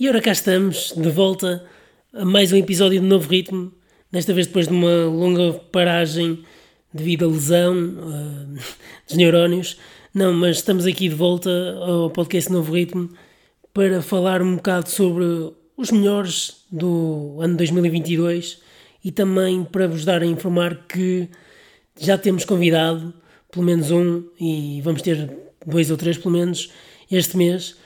E 0.00 0.08
ora 0.08 0.18
cá 0.18 0.32
estamos, 0.32 0.94
de 0.96 1.10
volta 1.10 1.62
a 2.14 2.24
mais 2.24 2.50
um 2.54 2.56
episódio 2.56 2.98
de 2.98 3.06
Novo 3.06 3.28
Ritmo, 3.28 3.70
desta 4.10 4.32
vez 4.32 4.46
depois 4.46 4.66
de 4.66 4.72
uma 4.72 5.04
longa 5.04 5.52
paragem 5.70 6.42
devido 6.90 7.26
à 7.26 7.28
lesão 7.28 7.74
uh, 7.74 8.58
dos 9.06 9.14
neurónios. 9.14 9.76
Não, 10.14 10.32
mas 10.32 10.56
estamos 10.56 10.86
aqui 10.86 11.06
de 11.06 11.14
volta 11.14 11.50
ao 11.80 12.08
podcast 12.08 12.50
Novo 12.50 12.72
Ritmo 12.72 13.10
para 13.74 14.00
falar 14.00 14.40
um 14.40 14.56
bocado 14.56 14.88
sobre 14.88 15.52
os 15.76 15.90
melhores 15.90 16.64
do 16.72 17.36
ano 17.38 17.58
2022 17.58 18.58
e 19.04 19.12
também 19.12 19.64
para 19.64 19.86
vos 19.86 20.06
dar 20.06 20.22
a 20.22 20.26
informar 20.26 20.86
que 20.88 21.28
já 21.98 22.16
temos 22.16 22.46
convidado 22.46 23.12
pelo 23.52 23.66
menos 23.66 23.90
um 23.90 24.24
e 24.40 24.80
vamos 24.80 25.02
ter 25.02 25.30
dois 25.66 25.90
ou 25.90 25.98
três 25.98 26.16
pelo 26.16 26.32
menos 26.32 26.72
este 27.10 27.36
mês. 27.36 27.76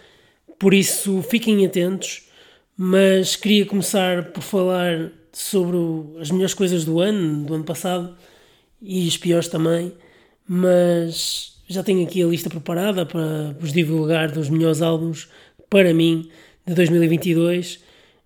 Por 0.59 0.73
isso 0.73 1.23
fiquem 1.23 1.65
atentos, 1.67 2.29
mas 2.77 3.37
queria 3.37 3.67
começar 3.67 4.33
por 4.33 4.43
falar 4.43 5.11
sobre 5.33 5.77
as 6.21 6.31
melhores 6.31 6.55
coisas 6.55 6.85
do 6.85 7.01
ano, 7.01 7.45
do 7.45 7.55
ano 7.55 7.65
passado 7.65 8.17
e 8.81 9.07
as 9.09 9.17
piores 9.17 9.49
também, 9.49 9.93
mas 10.47 11.55
já 11.67 11.83
tenho 11.83 12.07
aqui 12.07 12.23
a 12.23 12.27
lista 12.27 12.49
preparada 12.49 13.05
para 13.07 13.57
vos 13.59 13.73
divulgar 13.73 14.31
dos 14.31 14.49
melhores 14.49 14.83
álbuns 14.83 15.29
para 15.69 15.93
mim 15.93 16.29
de 16.67 16.75
2022, 16.75 17.81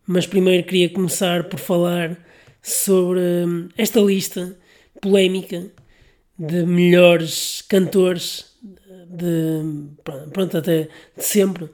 mas 0.06 0.26
primeiro 0.26 0.66
queria 0.66 0.88
começar 0.88 1.44
por 1.44 1.58
falar 1.58 2.18
sobre 2.60 3.20
hum, 3.20 3.68
esta 3.76 4.00
lista 4.00 4.56
polémica 5.00 5.66
de 6.38 6.64
melhores 6.66 7.62
cantores 7.62 8.46
de 9.08 9.62
pronto 10.32 10.58
até 10.58 10.88
de 11.16 11.24
sempre 11.24 11.70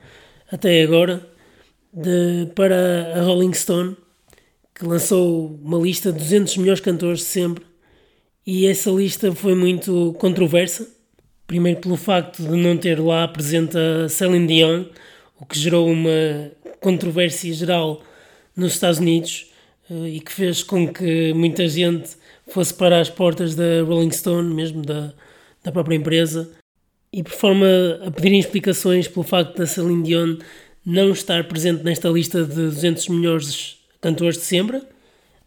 até 0.55 0.85
agora 0.85 1.21
de, 1.93 2.47
para 2.55 3.19
a 3.19 3.23
Rolling 3.23 3.53
Stone 3.53 3.97
que 4.73 4.85
lançou 4.85 5.59
uma 5.63 5.79
lista 5.79 6.13
de 6.13 6.19
200 6.19 6.57
melhores 6.59 6.81
cantores 6.81 7.21
de 7.21 7.25
sempre. 7.25 7.65
E 8.47 8.67
essa 8.67 8.91
lista 8.91 9.33
foi 9.33 9.55
muito 9.55 10.15
controversa. 10.19 10.89
Primeiro 11.47 11.81
pelo 11.81 11.97
facto 11.97 12.43
de 12.43 12.57
não 12.57 12.77
ter 12.77 13.01
lá 13.01 13.27
presente 13.27 13.77
a 13.77 14.09
Celine 14.09 14.47
Dion 14.47 14.85
o 15.41 15.45
que 15.45 15.59
gerou 15.59 15.91
uma 15.91 16.53
controvérsia 16.81 17.53
geral 17.53 18.01
nos 18.57 18.75
Estados 18.75 19.01
Unidos 19.01 19.51
eh, 19.91 20.09
e 20.09 20.21
que 20.21 20.33
fez 20.33 20.63
com 20.63 20.87
que 20.87 21.35
muita 21.35 21.69
gente 21.69 22.11
fosse 22.49 22.73
para 22.73 23.01
as 23.01 23.11
portas 23.11 23.57
da 23.57 23.83
Rolling 23.85 24.13
Stone, 24.13 24.55
mesmo 24.55 24.83
da, 24.83 25.13
da 25.65 25.73
própria 25.73 25.97
empresa, 25.97 26.49
e 27.15 27.23
por 27.23 27.31
forma 27.31 27.67
a 28.05 28.11
pedirem 28.11 28.41
explicações 28.41 29.07
pelo 29.07 29.23
facto 29.23 29.57
da 29.57 29.67
Celine 29.69 30.03
Dion 30.03 30.37
não 30.85 31.13
estar 31.13 31.45
presente 31.45 31.85
nesta 31.85 32.09
lista 32.09 32.43
de 32.43 32.53
200 32.53 33.09
melhores 33.09 33.77
cantores 34.01 34.37
de 34.37 34.43
sempre, 34.43 34.83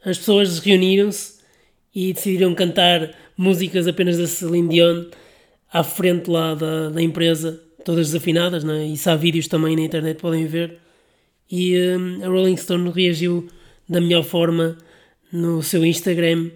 as 0.02 0.18
pessoas 0.18 0.60
reuniram-se 0.60 1.42
e 1.94 2.14
decidiram 2.14 2.56
cantar 2.56 3.14
músicas 3.36 3.86
apenas 3.86 4.18
da 4.18 4.28
Celine 4.28 4.70
Dion 4.70 5.08
à 5.70 5.84
frente 5.84 6.30
lá 6.30 6.56
da, 6.56 6.90
da 6.90 7.02
empresa, 7.02 7.62
todas 7.84 8.08
desafinadas, 8.08 8.64
né? 8.64 8.94
se 8.96 9.10
há 9.10 9.18
vídeos 9.18 9.50
também 9.50 9.76
na 9.76 9.82
internet 9.82 10.22
podem 10.22 10.46
ver. 10.46 10.78
E 11.52 11.78
um, 11.78 12.24
a 12.24 12.28
Rolling 12.30 12.56
Stone 12.56 12.90
reagiu 12.92 13.46
da 13.90 14.00
melhor 14.00 14.24
forma 14.24 14.78
no 15.34 15.62
seu 15.62 15.86
Instagram 15.86 16.50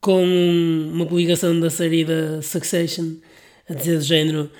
com 0.00 0.24
uma 0.24 1.04
publicação 1.04 1.60
da 1.60 1.68
série 1.68 2.06
da 2.06 2.40
Succession 2.40 3.16
a 3.70 3.74
dizer 3.74 3.96
do 3.96 4.04
género 4.04 4.50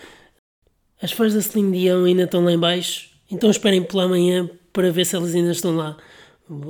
as 1.03 1.13
fãs 1.13 1.33
da 1.33 1.41
Celine 1.41 1.79
Dion 1.79 2.05
ainda 2.05 2.25
estão 2.25 2.45
lá 2.45 2.53
em 2.53 2.59
baixo, 2.59 3.09
então 3.31 3.51
esperem 3.51 3.83
pela 3.83 4.07
manhã 4.07 4.49
para 4.71 4.93
ver 4.93 5.07
se 5.07 5.17
elas 5.17 5.35
ainda 5.35 5.51
estão 5.51 5.75
lá. 5.75 5.97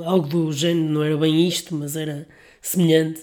Algo 0.04 0.28
do 0.28 0.52
género, 0.52 0.88
não 0.88 1.02
era 1.02 1.16
bem 1.16 1.48
isto, 1.48 1.74
mas 1.74 1.96
era 1.96 2.28
semelhante, 2.62 3.22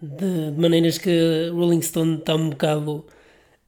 de, 0.00 0.52
de 0.52 0.60
maneiras 0.60 0.98
que 0.98 1.50
Rolling 1.52 1.82
Stone 1.82 2.18
está 2.18 2.36
um 2.36 2.50
bocado 2.50 3.04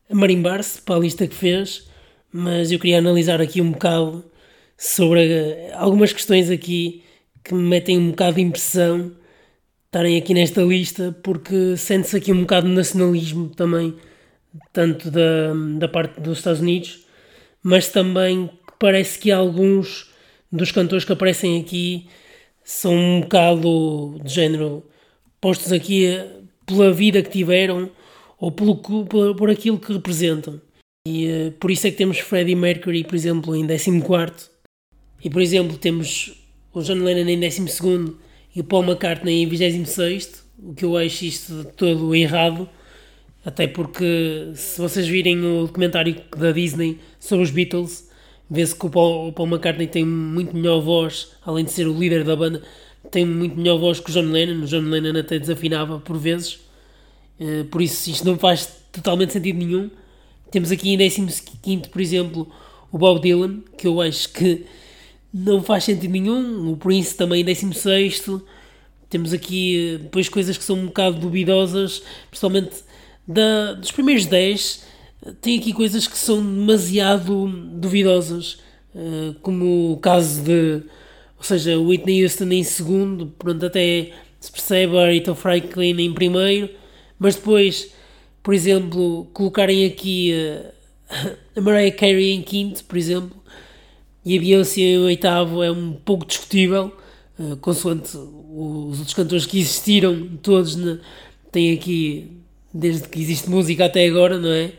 a 0.08 0.14
marimbar-se 0.14 0.80
para 0.82 0.96
a 0.96 0.98
lista 1.00 1.26
que 1.26 1.34
fez, 1.34 1.88
mas 2.30 2.70
eu 2.70 2.78
queria 2.78 2.98
analisar 2.98 3.40
aqui 3.40 3.60
um 3.60 3.72
bocado 3.72 4.24
sobre 4.76 5.70
algumas 5.72 6.12
questões 6.12 6.48
aqui 6.48 7.02
que 7.42 7.54
me 7.54 7.62
metem 7.62 7.98
um 7.98 8.10
bocado 8.10 8.36
de 8.36 8.42
impressão 8.42 9.12
estarem 9.86 10.16
aqui 10.18 10.34
nesta 10.34 10.62
lista, 10.62 11.16
porque 11.22 11.76
sente-se 11.76 12.16
aqui 12.16 12.30
um 12.30 12.42
bocado 12.42 12.68
de 12.68 12.74
nacionalismo 12.74 13.48
também, 13.48 13.96
tanto 14.72 15.10
da, 15.10 15.52
da 15.78 15.88
parte 15.88 16.20
dos 16.20 16.38
Estados 16.38 16.60
Unidos, 16.60 17.06
mas 17.62 17.88
também 17.88 18.50
parece 18.78 19.18
que 19.18 19.30
alguns 19.30 20.10
dos 20.50 20.72
cantores 20.72 21.04
que 21.04 21.12
aparecem 21.12 21.60
aqui 21.60 22.08
são 22.64 22.94
um 22.94 23.20
bocado 23.20 24.20
de 24.22 24.32
género 24.32 24.84
postos 25.40 25.72
aqui 25.72 26.06
pela 26.66 26.92
vida 26.92 27.22
que 27.22 27.30
tiveram 27.30 27.90
ou 28.38 28.52
pelo, 28.52 28.76
por, 28.76 29.34
por 29.34 29.50
aquilo 29.50 29.78
que 29.78 29.92
representam. 29.92 30.60
E 31.06 31.26
uh, 31.26 31.52
por 31.52 31.70
isso 31.70 31.86
é 31.86 31.90
que 31.90 31.96
temos 31.96 32.18
Freddie 32.18 32.54
Mercury, 32.54 33.04
por 33.04 33.14
exemplo, 33.14 33.56
em 33.56 33.66
14 33.66 34.50
e 35.24 35.28
por 35.28 35.42
exemplo 35.42 35.76
temos 35.76 36.32
o 36.72 36.82
John 36.82 37.02
Lennon 37.02 37.28
em 37.28 37.40
12 37.40 38.16
e 38.54 38.60
o 38.60 38.64
Paul 38.64 38.84
McCartney 38.84 39.42
em 39.42 39.46
26, 39.46 40.44
o 40.58 40.74
que 40.74 40.84
eu 40.84 40.96
acho 40.96 41.24
isto 41.24 41.64
todo 41.76 42.14
errado, 42.14 42.68
até 43.48 43.66
porque 43.66 44.52
se 44.54 44.78
vocês 44.78 45.08
virem 45.08 45.42
o 45.42 45.66
documentário 45.66 46.14
da 46.36 46.52
Disney 46.52 46.98
sobre 47.18 47.44
os 47.44 47.50
Beatles, 47.50 48.06
vê-se 48.50 48.76
que 48.76 48.84
o 48.84 48.90
Paul, 48.90 49.28
o 49.28 49.32
Paul, 49.32 49.48
McCartney 49.48 49.86
tem 49.86 50.04
muito 50.04 50.54
melhor 50.54 50.82
voz, 50.82 51.30
além 51.46 51.64
de 51.64 51.72
ser 51.72 51.88
o 51.88 51.98
líder 51.98 52.24
da 52.24 52.36
banda, 52.36 52.62
tem 53.10 53.24
muito 53.24 53.56
melhor 53.56 53.78
voz 53.78 54.00
que 54.00 54.10
o 54.10 54.12
John 54.12 54.30
Lennon, 54.30 54.64
o 54.64 54.66
John 54.66 54.82
Lennon 54.82 55.18
até 55.18 55.38
desafinava 55.38 55.98
por 55.98 56.18
vezes, 56.18 56.60
eh, 57.40 57.64
por 57.70 57.80
isso 57.80 58.10
isto 58.10 58.26
não 58.26 58.38
faz 58.38 58.70
totalmente 58.92 59.32
sentido 59.32 59.58
nenhum. 59.58 59.90
Temos 60.50 60.70
aqui 60.70 60.90
em 60.90 60.98
15, 60.98 61.88
por 61.88 62.02
exemplo, 62.02 62.52
o 62.92 62.98
Bob 62.98 63.18
Dylan, 63.18 63.62
que 63.78 63.86
eu 63.86 63.98
acho 64.02 64.30
que 64.30 64.66
não 65.32 65.62
faz 65.62 65.84
sentido 65.84 66.10
nenhum. 66.10 66.70
O 66.70 66.76
Prince 66.76 67.16
também 67.16 67.42
16. 67.42 68.26
Temos 69.08 69.32
aqui 69.32 69.94
eh, 69.94 69.98
depois 70.02 70.28
coisas 70.28 70.58
que 70.58 70.64
são 70.64 70.76
um 70.76 70.86
bocado 70.86 71.18
duvidosas, 71.18 72.02
principalmente 72.30 72.88
da, 73.28 73.74
dos 73.74 73.92
primeiros 73.92 74.26
10. 74.26 74.84
Tem 75.40 75.58
aqui 75.58 75.72
coisas 75.72 76.08
que 76.08 76.16
são 76.16 76.42
demasiado 76.42 77.46
duvidosas, 77.74 78.58
eh, 78.94 79.34
como 79.42 79.92
o 79.92 79.98
caso 79.98 80.42
de, 80.42 80.82
ou 81.36 81.42
seja, 81.42 81.78
Whitney 81.78 82.24
Houston 82.24 82.50
em 82.50 82.64
segundo, 82.64 83.26
pronto, 83.38 83.66
até 83.66 84.12
se 84.40 84.50
percebe 84.50 84.96
a 84.98 85.10
Rita 85.10 85.34
Franklin 85.34 86.00
em 86.00 86.14
primeiro, 86.14 86.70
mas 87.18 87.34
depois, 87.34 87.92
por 88.42 88.54
exemplo, 88.54 89.26
colocarem 89.34 89.84
aqui 89.84 90.32
eh, 90.32 90.72
a 91.56 91.60
Mariah 91.60 91.94
Carey 91.94 92.30
em 92.30 92.42
quinto, 92.42 92.84
por 92.84 92.96
exemplo, 92.96 93.36
e 94.24 94.36
a 94.36 94.40
Beyoncé 94.40 94.80
em 94.80 94.98
oitavo 94.98 95.62
é 95.62 95.70
um 95.70 95.92
pouco 95.92 96.26
discutível, 96.26 96.92
uh, 97.38 97.56
consoante 97.56 98.16
os 98.16 98.98
outros 98.98 99.14
cantores 99.14 99.46
que 99.46 99.58
existiram, 99.58 100.36
todos 100.42 100.76
né, 100.76 100.98
têm 101.50 101.72
aqui, 101.72 102.30
desde 102.78 103.08
que 103.08 103.20
existe 103.20 103.50
música 103.50 103.86
até 103.86 104.06
agora, 104.06 104.38
não 104.38 104.52
é? 104.52 104.72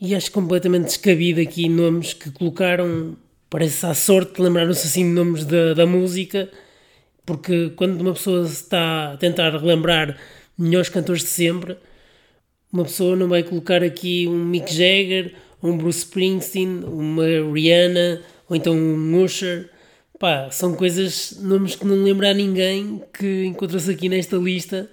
E 0.00 0.14
acho 0.14 0.30
completamente 0.30 0.84
descabido 0.84 1.40
aqui 1.40 1.68
nomes 1.68 2.12
que 2.12 2.30
colocaram, 2.30 3.16
parece 3.48 3.84
à 3.86 3.94
sorte, 3.94 4.40
lembraram-se 4.40 4.86
assim 4.86 5.02
de 5.02 5.10
nomes 5.14 5.44
da, 5.44 5.74
da 5.74 5.86
música, 5.86 6.50
porque 7.24 7.70
quando 7.70 8.00
uma 8.00 8.12
pessoa 8.12 8.44
está 8.44 9.12
a 9.12 9.16
tentar 9.16 9.50
relembrar 9.56 10.18
melhores 10.56 10.90
cantores 10.90 11.22
de 11.22 11.28
sempre, 11.28 11.78
uma 12.70 12.84
pessoa 12.84 13.16
não 13.16 13.28
vai 13.28 13.42
colocar 13.42 13.82
aqui 13.82 14.28
um 14.28 14.44
Mick 14.44 14.72
Jagger, 14.72 15.34
um 15.62 15.76
Bruce 15.78 16.00
Springsteen, 16.00 16.84
uma 16.84 17.24
Rihanna, 17.52 18.20
ou 18.48 18.54
então 18.54 18.74
um 18.74 19.24
Usher. 19.24 19.70
Pá, 20.18 20.50
são 20.50 20.74
coisas, 20.74 21.38
nomes 21.40 21.74
que 21.74 21.86
não 21.86 21.96
lembra 21.96 22.30
a 22.30 22.34
ninguém 22.34 23.02
que 23.18 23.44
encontra-se 23.46 23.90
aqui 23.90 24.08
nesta 24.08 24.36
lista, 24.36 24.90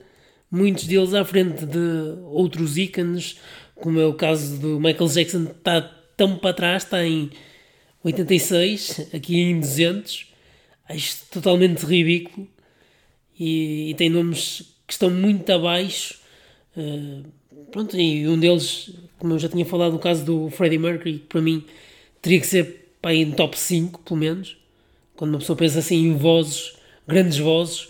muitos 0.50 0.86
deles 0.86 1.14
à 1.14 1.24
frente 1.26 1.66
de 1.66 2.18
outros 2.24 2.78
ícones, 2.78 3.38
como 3.76 4.00
é 4.00 4.06
o 4.06 4.14
caso 4.14 4.58
do 4.58 4.80
Michael 4.80 5.10
Jackson, 5.10 5.44
está 5.44 5.82
tão 6.16 6.38
para 6.38 6.54
trás, 6.54 6.84
está 6.84 7.06
em 7.06 7.30
86, 8.04 9.10
aqui 9.14 9.40
em 9.40 9.60
200. 9.60 10.28
Acho 10.88 11.26
totalmente 11.32 11.84
ridículo. 11.86 12.48
E, 13.38 13.90
e 13.90 13.94
tem 13.96 14.10
nomes 14.10 14.76
que 14.88 14.94
estão 14.94 15.10
muito 15.10 15.50
abaixo. 15.52 16.20
Uh, 16.78 17.26
pronto, 17.72 17.98
e 17.98 18.28
um 18.28 18.40
deles, 18.40 18.92
como 19.18 19.34
eu 19.34 19.40
já 19.40 19.50
tinha 19.50 19.66
falado, 19.66 19.94
no 19.94 20.00
caso 20.00 20.24
do 20.24 20.50
Freddie 20.50 20.78
Mercury, 20.78 21.20
que 21.20 21.26
para 21.26 21.42
mim 21.42 21.66
teria 22.22 22.40
que 22.40 22.48
ser 22.48 22.98
para 23.02 23.14
no 23.14 23.36
top 23.36 23.58
5, 23.58 24.00
pelo 24.02 24.20
menos. 24.20 24.58
Quando 25.16 25.32
uma 25.32 25.40
pessoa 25.40 25.58
pensa 25.58 25.80
assim 25.80 26.08
em 26.08 26.16
vozes, 26.16 26.74
grandes 27.08 27.38
vozes, 27.38 27.90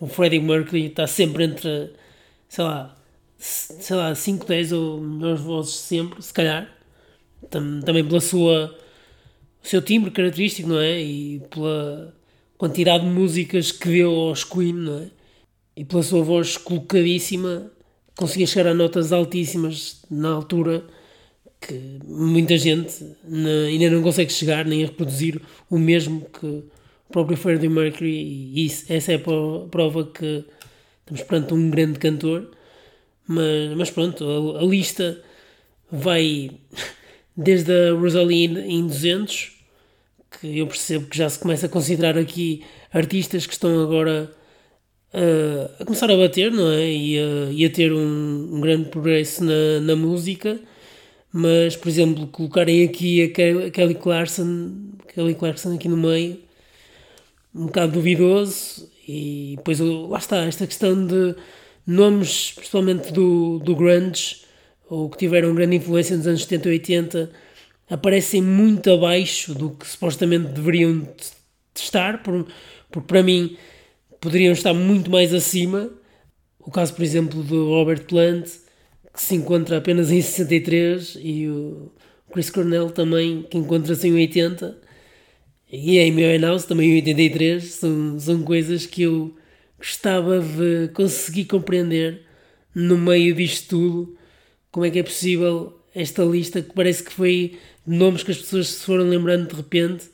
o 0.00 0.06
Freddie 0.06 0.40
Mercury 0.40 0.86
está 0.86 1.06
sempre 1.06 1.44
entre, 1.44 1.92
sei 2.48 2.64
lá, 2.64 2.96
sei 3.38 3.96
lá, 3.96 4.14
5, 4.14 4.46
10 4.46 4.72
ou 4.72 5.00
melhores 5.00 5.40
vozes 5.40 5.74
sempre, 5.74 6.22
se 6.22 6.32
calhar. 6.32 6.68
Também 7.50 8.04
pela 8.04 8.20
sua 8.20 8.76
o 9.62 9.66
seu 9.66 9.82
timbre 9.82 10.10
característico, 10.10 10.68
não 10.68 10.78
é? 10.78 11.00
E 11.00 11.40
pela 11.50 12.14
quantidade 12.56 13.04
de 13.04 13.10
músicas 13.10 13.72
que 13.72 13.88
deu 13.88 14.12
aos 14.12 14.44
Queen, 14.44 14.72
não 14.72 14.98
é? 14.98 15.10
E 15.76 15.84
pela 15.84 16.02
sua 16.02 16.22
voz 16.22 16.56
colocadíssima, 16.56 17.70
conseguia 18.16 18.46
chegar 18.46 18.70
a 18.70 18.74
notas 18.74 19.12
altíssimas 19.12 20.02
na 20.10 20.30
altura 20.30 20.84
que 21.60 21.98
muita 22.04 22.56
gente 22.56 23.04
ainda 23.24 23.90
não 23.90 24.02
consegue 24.02 24.32
chegar 24.32 24.64
nem 24.64 24.84
a 24.84 24.86
reproduzir 24.86 25.40
o 25.68 25.78
mesmo 25.78 26.26
que 26.40 26.64
o 27.08 27.12
próprio 27.12 27.36
Freddie 27.36 27.68
Mercury 27.68 28.10
e 28.10 28.66
isso, 28.66 28.92
essa 28.92 29.12
é 29.12 29.16
a 29.16 29.68
prova 29.70 30.04
que 30.06 30.44
estamos 31.00 31.22
perante 31.22 31.54
um 31.54 31.70
grande 31.70 31.98
cantor 31.98 32.50
mas, 33.26 33.76
mas 33.76 33.90
pronto, 33.90 34.24
a, 34.24 34.62
a 34.62 34.64
lista 34.64 35.22
vai 35.90 36.50
desde 37.36 37.72
a 37.72 37.92
Rosalie 37.92 38.58
em 38.58 38.86
200 38.86 39.58
que 40.40 40.58
eu 40.58 40.66
percebo 40.66 41.06
que 41.06 41.16
já 41.16 41.28
se 41.28 41.38
começa 41.38 41.66
a 41.66 41.68
considerar 41.68 42.18
aqui 42.18 42.62
artistas 42.92 43.46
que 43.46 43.52
estão 43.52 43.82
agora 43.82 44.30
a, 45.12 45.82
a 45.82 45.84
começar 45.84 46.10
a 46.10 46.16
bater, 46.16 46.50
não 46.52 46.70
é? 46.70 46.90
E 46.90 47.18
a, 47.18 47.52
e 47.52 47.64
a 47.64 47.70
ter 47.70 47.92
um, 47.92 48.54
um, 48.54 48.60
grande 48.60 48.88
progresso 48.90 49.44
na, 49.44 49.80
na 49.80 49.96
música, 49.96 50.60
mas, 51.32 51.76
por 51.76 51.88
exemplo, 51.88 52.26
colocarem 52.28 52.84
aqui 52.84 53.22
a 53.22 53.70
Kelly 53.70 53.94
Clarkson, 53.94 54.72
Kelly 55.14 55.34
Clarkson 55.34 55.74
aqui 55.74 55.88
no 55.88 55.96
meio, 55.96 56.38
um 57.54 57.66
bocado 57.66 57.92
duvidoso, 57.92 58.88
e 59.06 59.54
depois 59.56 59.80
lá 59.80 60.18
está, 60.18 60.44
esta 60.44 60.66
questão 60.66 61.06
de 61.06 61.34
nomes, 61.86 62.52
principalmente 62.52 63.12
do, 63.12 63.58
do 63.58 63.74
grunge, 63.74 64.42
ou 64.88 65.08
que 65.08 65.18
tiveram 65.18 65.54
grande 65.54 65.76
influência 65.76 66.16
nos 66.16 66.26
anos 66.26 66.42
70 66.42 66.68
e 66.68 66.72
80, 66.72 67.30
aparecem 67.88 68.42
muito 68.42 68.90
abaixo 68.90 69.54
do 69.54 69.70
que 69.70 69.86
supostamente 69.86 70.52
deveriam 70.52 71.08
estar, 71.74 72.22
porque 72.22 72.50
para 73.06 73.22
mim 73.22 73.56
poderiam 74.20 74.52
estar 74.52 74.74
muito 74.74 75.10
mais 75.10 75.32
acima. 75.32 75.90
O 76.58 76.70
caso, 76.70 76.94
por 76.94 77.02
exemplo, 77.02 77.42
do 77.42 77.68
Robert 77.70 78.04
Plant, 78.04 78.46
que 79.12 79.22
se 79.22 79.34
encontra 79.34 79.78
apenas 79.78 80.10
em 80.10 80.20
63, 80.20 81.18
e 81.20 81.48
o 81.48 81.90
Chris 82.30 82.50
Cornell 82.50 82.90
também, 82.90 83.42
que 83.42 83.56
encontra-se 83.56 84.06
em 84.06 84.12
80, 84.12 84.78
e 85.70 85.98
a 85.98 86.02
Amy 86.02 86.24
Winehouse 86.24 86.66
também 86.66 86.90
em 86.90 86.94
83, 86.96 87.64
são, 87.64 88.18
são 88.18 88.42
coisas 88.42 88.86
que 88.86 89.02
eu 89.02 89.36
gostava 89.78 90.40
de 90.40 90.88
conseguir 90.94 91.44
compreender 91.44 92.22
no 92.74 92.96
meio 92.96 93.34
disto 93.34 93.68
tudo 93.68 94.18
como 94.70 94.86
é 94.86 94.90
que 94.90 94.98
é 94.98 95.02
possível 95.02 95.78
esta 95.94 96.22
lista 96.24 96.62
que 96.62 96.72
parece 96.72 97.02
que 97.02 97.12
foi 97.12 97.58
nomes 97.86 98.22
que 98.22 98.30
as 98.30 98.38
pessoas 98.38 98.68
se 98.68 98.84
foram 98.84 99.08
lembrando 99.08 99.48
de 99.48 99.56
repente 99.56 100.06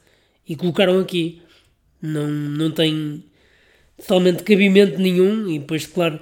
e 0.48 0.56
colocaram 0.56 0.98
aqui. 0.98 1.42
Não, 2.00 2.28
não 2.28 2.70
tem 2.70 3.24
totalmente 3.96 4.42
cabimento 4.42 4.98
nenhum 4.98 5.48
e 5.48 5.58
depois, 5.58 5.86
claro, 5.86 6.20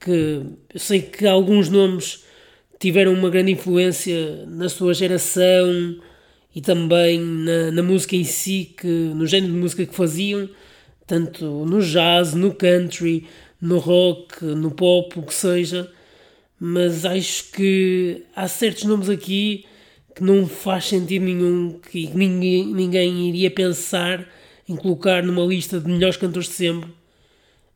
que 0.00 0.10
eu 0.10 0.80
sei 0.80 1.02
que 1.02 1.26
alguns 1.26 1.68
nomes 1.68 2.24
tiveram 2.78 3.12
uma 3.12 3.30
grande 3.30 3.52
influência 3.52 4.44
na 4.46 4.68
sua 4.68 4.94
geração 4.94 5.98
e 6.54 6.60
também 6.60 7.18
na, 7.18 7.70
na 7.72 7.82
música 7.82 8.14
em 8.14 8.24
si, 8.24 8.74
que, 8.76 8.86
no 8.86 9.26
género 9.26 9.52
de 9.52 9.58
música 9.58 9.84
que 9.84 9.94
faziam, 9.94 10.48
tanto 11.06 11.44
no 11.66 11.80
jazz, 11.82 12.34
no 12.34 12.54
country, 12.54 13.26
no 13.60 13.78
rock, 13.78 14.44
no 14.44 14.70
pop, 14.70 15.18
o 15.18 15.22
que 15.22 15.34
seja, 15.34 15.90
mas 16.58 17.04
acho 17.04 17.50
que 17.50 18.22
há 18.34 18.46
certos 18.46 18.84
nomes 18.84 19.08
aqui 19.08 19.64
que 20.14 20.22
não 20.22 20.46
faz 20.46 20.86
sentido 20.86 21.24
nenhum, 21.24 21.80
que 21.90 22.06
ninguém, 22.14 22.66
ninguém 22.66 23.28
iria 23.28 23.50
pensar 23.50 24.26
em 24.68 24.76
colocar 24.76 25.22
numa 25.22 25.44
lista 25.44 25.80
de 25.80 25.88
melhores 25.90 26.16
cantores 26.16 26.48
de 26.48 26.54
sempre. 26.54 26.90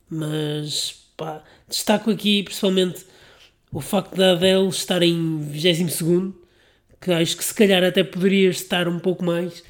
Mas 0.09 0.95
pá, 1.17 1.43
destaco 1.67 2.09
aqui 2.09 2.43
principalmente 2.43 3.05
o 3.71 3.81
facto 3.81 4.15
da 4.15 4.31
Adele 4.31 4.69
estar 4.69 5.03
em 5.03 5.39
22, 5.39 6.33
que 7.01 7.11
acho 7.11 7.37
que 7.37 7.43
se 7.43 7.53
calhar 7.53 7.83
até 7.83 8.03
poderia 8.03 8.49
estar 8.49 8.87
um 8.87 8.99
pouco 8.99 9.23
mais 9.23 9.63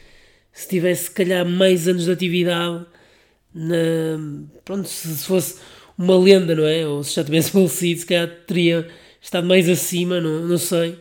se 0.51 0.67
tivesse 0.67 1.05
se 1.05 1.11
calhar 1.11 1.45
mais 1.45 1.87
anos 1.87 2.05
de 2.05 2.11
atividade 2.11 2.85
na, 3.53 4.45
pronto, 4.65 4.87
se 4.87 5.25
fosse 5.25 5.59
uma 5.97 6.17
lenda, 6.17 6.55
não 6.55 6.65
é? 6.65 6.87
Ou 6.87 7.03
se 7.03 7.15
já 7.15 7.23
tivesse 7.23 7.51
falecido, 7.51 7.99
se 7.99 8.05
calhar 8.05 8.27
teria 8.47 8.87
estado 9.21 9.47
mais 9.47 9.69
acima, 9.69 10.19
não, 10.19 10.47
não 10.47 10.57
sei. 10.57 10.97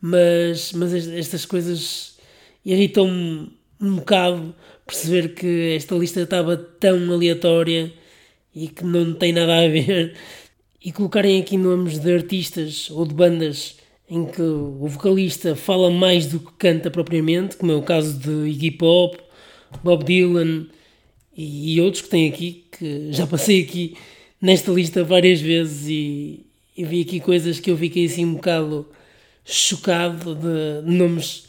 Mas, 0.00 0.72
mas 0.72 0.92
estas 0.94 1.44
coisas 1.44 2.18
irritam-me 2.64 3.52
um 3.80 3.96
bocado 3.96 4.54
perceber 4.86 5.34
que 5.34 5.74
esta 5.76 5.94
lista 5.94 6.20
estava 6.20 6.56
tão 6.56 7.12
aleatória 7.12 7.92
e 8.54 8.68
que 8.68 8.84
não 8.84 9.14
tem 9.14 9.32
nada 9.32 9.56
a 9.58 9.68
ver. 9.68 10.16
E 10.82 10.92
colocarem 10.92 11.40
aqui 11.40 11.56
nomes 11.56 11.98
de 11.98 12.12
artistas 12.12 12.90
ou 12.90 13.06
de 13.06 13.14
bandas 13.14 13.76
em 14.10 14.26
que 14.26 14.42
o 14.42 14.88
vocalista 14.88 15.54
fala 15.54 15.88
mais 15.88 16.26
do 16.26 16.40
que 16.40 16.52
canta 16.58 16.90
propriamente, 16.90 17.56
como 17.56 17.70
é 17.70 17.76
o 17.76 17.82
caso 17.82 18.18
de 18.18 18.50
Iggy 18.50 18.72
Pop, 18.72 19.16
Bob 19.84 20.04
Dylan 20.04 20.66
e, 21.36 21.76
e 21.76 21.80
outros 21.80 22.02
que 22.02 22.08
tem 22.08 22.28
aqui, 22.28 22.64
que 22.76 23.12
já 23.12 23.24
passei 23.24 23.62
aqui 23.62 23.96
nesta 24.42 24.72
lista 24.72 25.04
várias 25.04 25.40
vezes 25.40 25.88
e, 25.88 26.44
e 26.76 26.84
vi 26.84 27.02
aqui 27.02 27.20
coisas 27.20 27.60
que 27.60 27.70
eu 27.70 27.76
fiquei 27.76 28.06
assim 28.06 28.24
um 28.24 28.34
bocado 28.34 28.88
chocado 29.44 30.34
de, 30.34 30.90
nomes. 30.90 31.48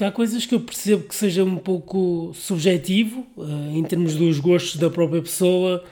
Há 0.00 0.10
coisas 0.10 0.46
que 0.46 0.54
eu 0.54 0.60
percebo 0.60 1.04
que 1.04 1.14
seja 1.14 1.44
um 1.44 1.56
pouco 1.56 2.32
subjetivo 2.34 3.26
uh, 3.36 3.76
em 3.76 3.84
termos 3.84 4.16
dos 4.16 4.40
gostos 4.40 4.76
da 4.76 4.90
própria 4.90 5.22
pessoa, 5.22 5.84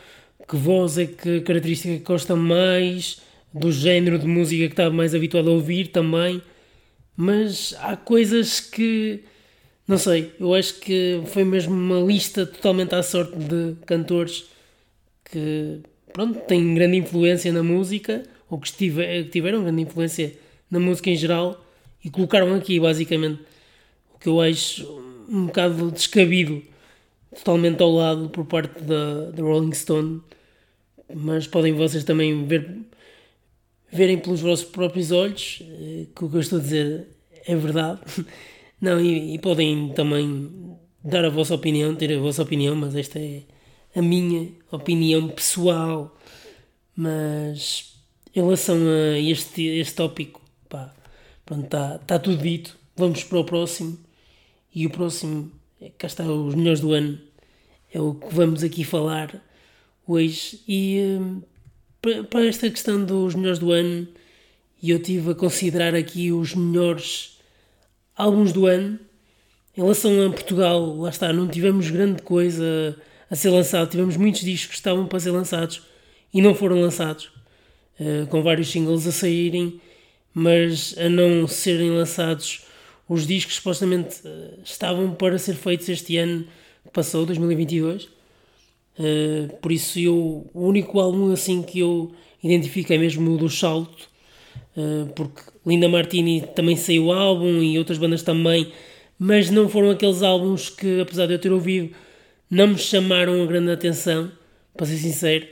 que 0.48 0.56
voz 0.56 0.98
é 0.98 1.06
que 1.06 1.42
característica 1.42 1.96
que 1.96 2.02
gosta 2.02 2.34
mais, 2.34 3.20
do 3.52 3.72
género 3.72 4.18
de 4.18 4.26
música 4.26 4.66
que 4.66 4.72
está 4.72 4.90
mais 4.90 5.14
habituado 5.14 5.50
a 5.50 5.52
ouvir 5.52 5.88
também, 5.88 6.40
mas 7.16 7.74
há 7.78 7.96
coisas 7.96 8.60
que 8.60 9.24
não 9.90 9.98
sei, 9.98 10.32
eu 10.38 10.54
acho 10.54 10.74
que 10.74 11.20
foi 11.26 11.42
mesmo 11.42 11.74
uma 11.74 11.98
lista 11.98 12.46
totalmente 12.46 12.94
à 12.94 13.02
sorte 13.02 13.36
de 13.36 13.74
cantores 13.84 14.44
que, 15.24 15.80
pronto, 16.12 16.38
têm 16.46 16.74
grande 16.74 16.98
influência 16.98 17.52
na 17.52 17.60
música, 17.60 18.22
ou 18.48 18.56
que, 18.60 18.68
estive, 18.68 19.24
que 19.24 19.30
tiveram 19.30 19.64
grande 19.64 19.82
influência 19.82 20.32
na 20.70 20.78
música 20.78 21.10
em 21.10 21.16
geral, 21.16 21.66
e 22.04 22.08
colocaram 22.08 22.54
aqui, 22.54 22.78
basicamente, 22.78 23.40
o 24.14 24.18
que 24.20 24.28
eu 24.28 24.40
acho 24.40 24.86
um 25.28 25.46
bocado 25.46 25.90
descabido, 25.90 26.62
totalmente 27.34 27.82
ao 27.82 27.90
lado 27.90 28.28
por 28.28 28.44
parte 28.44 28.80
da, 28.84 29.32
da 29.32 29.42
Rolling 29.42 29.72
Stone, 29.72 30.20
mas 31.12 31.48
podem 31.48 31.72
vocês 31.72 32.04
também 32.04 32.46
ver, 32.46 32.76
verem 33.92 34.18
pelos 34.18 34.40
vossos 34.40 34.64
próprios 34.64 35.10
olhos 35.10 35.62
eh, 35.62 36.06
que 36.14 36.24
o 36.24 36.28
que 36.30 36.36
eu 36.36 36.40
estou 36.40 36.58
a 36.58 36.62
dizer 36.62 37.08
é 37.46 37.56
verdade. 37.56 38.00
Não, 38.80 39.00
e, 39.00 39.34
e, 39.34 39.38
podem 39.38 39.90
também 39.90 40.78
dar 41.04 41.24
a 41.24 41.28
vossa 41.28 41.54
opinião, 41.54 41.94
ter 41.94 42.16
a 42.16 42.20
vossa 42.20 42.42
opinião, 42.42 42.74
mas 42.74 42.94
esta 42.94 43.18
é 43.18 43.42
a 43.94 44.00
minha 44.00 44.48
opinião 44.70 45.28
pessoal. 45.28 46.16
Mas 46.96 47.94
em 48.34 48.40
relação 48.40 48.76
a 48.76 49.18
este, 49.18 49.62
este 49.62 49.94
tópico, 49.94 50.40
pá, 50.68 50.94
pronto, 51.44 51.64
está 51.64 51.98
tá 51.98 52.18
tudo 52.18 52.42
dito. 52.42 52.78
Vamos 52.96 53.24
para 53.24 53.38
o 53.38 53.44
próximo. 53.44 53.98
E 54.74 54.86
o 54.86 54.90
próximo, 54.90 55.50
é, 55.80 55.90
cá 55.90 56.06
está, 56.06 56.24
os 56.24 56.54
melhores 56.54 56.80
do 56.80 56.92
ano. 56.92 57.18
É 57.92 58.00
o 58.00 58.14
que 58.14 58.32
vamos 58.34 58.62
aqui 58.62 58.84
falar 58.84 59.42
hoje. 60.06 60.60
E 60.66 61.18
hum, 61.20 61.42
para 62.30 62.46
esta 62.46 62.70
questão 62.70 63.04
dos 63.04 63.34
melhores 63.34 63.58
do 63.58 63.72
ano, 63.72 64.08
eu 64.82 65.02
tive 65.02 65.32
a 65.32 65.34
considerar 65.34 65.94
aqui 65.94 66.32
os 66.32 66.54
melhores 66.54 67.38
álbuns 68.16 68.52
do 68.52 68.66
ano. 68.66 68.98
Em 69.76 69.82
relação 69.82 70.26
a 70.26 70.30
Portugal, 70.30 70.96
lá 70.96 71.10
está, 71.10 71.32
não 71.32 71.46
tivemos 71.46 71.90
grande 71.90 72.22
coisa 72.22 72.96
a 73.30 73.36
ser 73.36 73.50
lançado. 73.50 73.90
Tivemos 73.90 74.16
muitos 74.16 74.40
discos 74.40 74.70
que 74.70 74.74
estavam 74.74 75.06
para 75.06 75.20
ser 75.20 75.30
lançados 75.30 75.82
e 76.32 76.40
não 76.40 76.54
foram 76.54 76.80
lançados, 76.80 77.30
uh, 77.98 78.26
com 78.28 78.42
vários 78.42 78.70
singles 78.70 79.06
a 79.06 79.12
saírem, 79.12 79.80
mas 80.32 80.94
a 80.98 81.08
não 81.08 81.46
serem 81.46 81.90
lançados 81.90 82.64
os 83.08 83.26
discos 83.26 83.56
supostamente 83.56 84.26
uh, 84.26 84.60
estavam 84.64 85.14
para 85.14 85.38
ser 85.38 85.54
feitos 85.54 85.88
este 85.88 86.16
ano 86.16 86.46
que 86.84 86.90
passou, 86.92 87.26
2022. 87.26 88.19
Uh, 89.00 89.46
eh, 89.50 89.56
por 89.62 89.72
isso 89.72 89.98
eu, 89.98 90.46
o 90.52 90.66
único 90.66 91.00
álbum 91.00 91.32
assim 91.32 91.62
que 91.62 91.80
eu 91.80 92.12
identifico 92.42 92.92
é 92.92 92.98
mesmo 92.98 93.32
o 93.32 93.38
do 93.38 93.48
Salto, 93.48 94.08
porque 95.14 95.42
Linda 95.66 95.88
Martini 95.88 96.42
também 96.54 96.76
saiu 96.76 97.12
álbum 97.12 97.62
e 97.62 97.78
outras 97.78 97.98
bandas 97.98 98.22
também, 98.22 98.72
mas 99.18 99.50
não 99.50 99.68
foram 99.68 99.90
aqueles 99.90 100.22
álbuns 100.22 100.70
que, 100.70 101.00
apesar 101.00 101.26
de 101.26 101.34
eu 101.34 101.38
ter 101.38 101.52
ouvido, 101.52 101.94
não 102.50 102.68
me 102.68 102.78
chamaram 102.78 103.42
a 103.42 103.46
grande 103.46 103.70
atenção, 103.70 104.32
para 104.74 104.86
ser 104.86 104.96
sincero. 104.96 105.46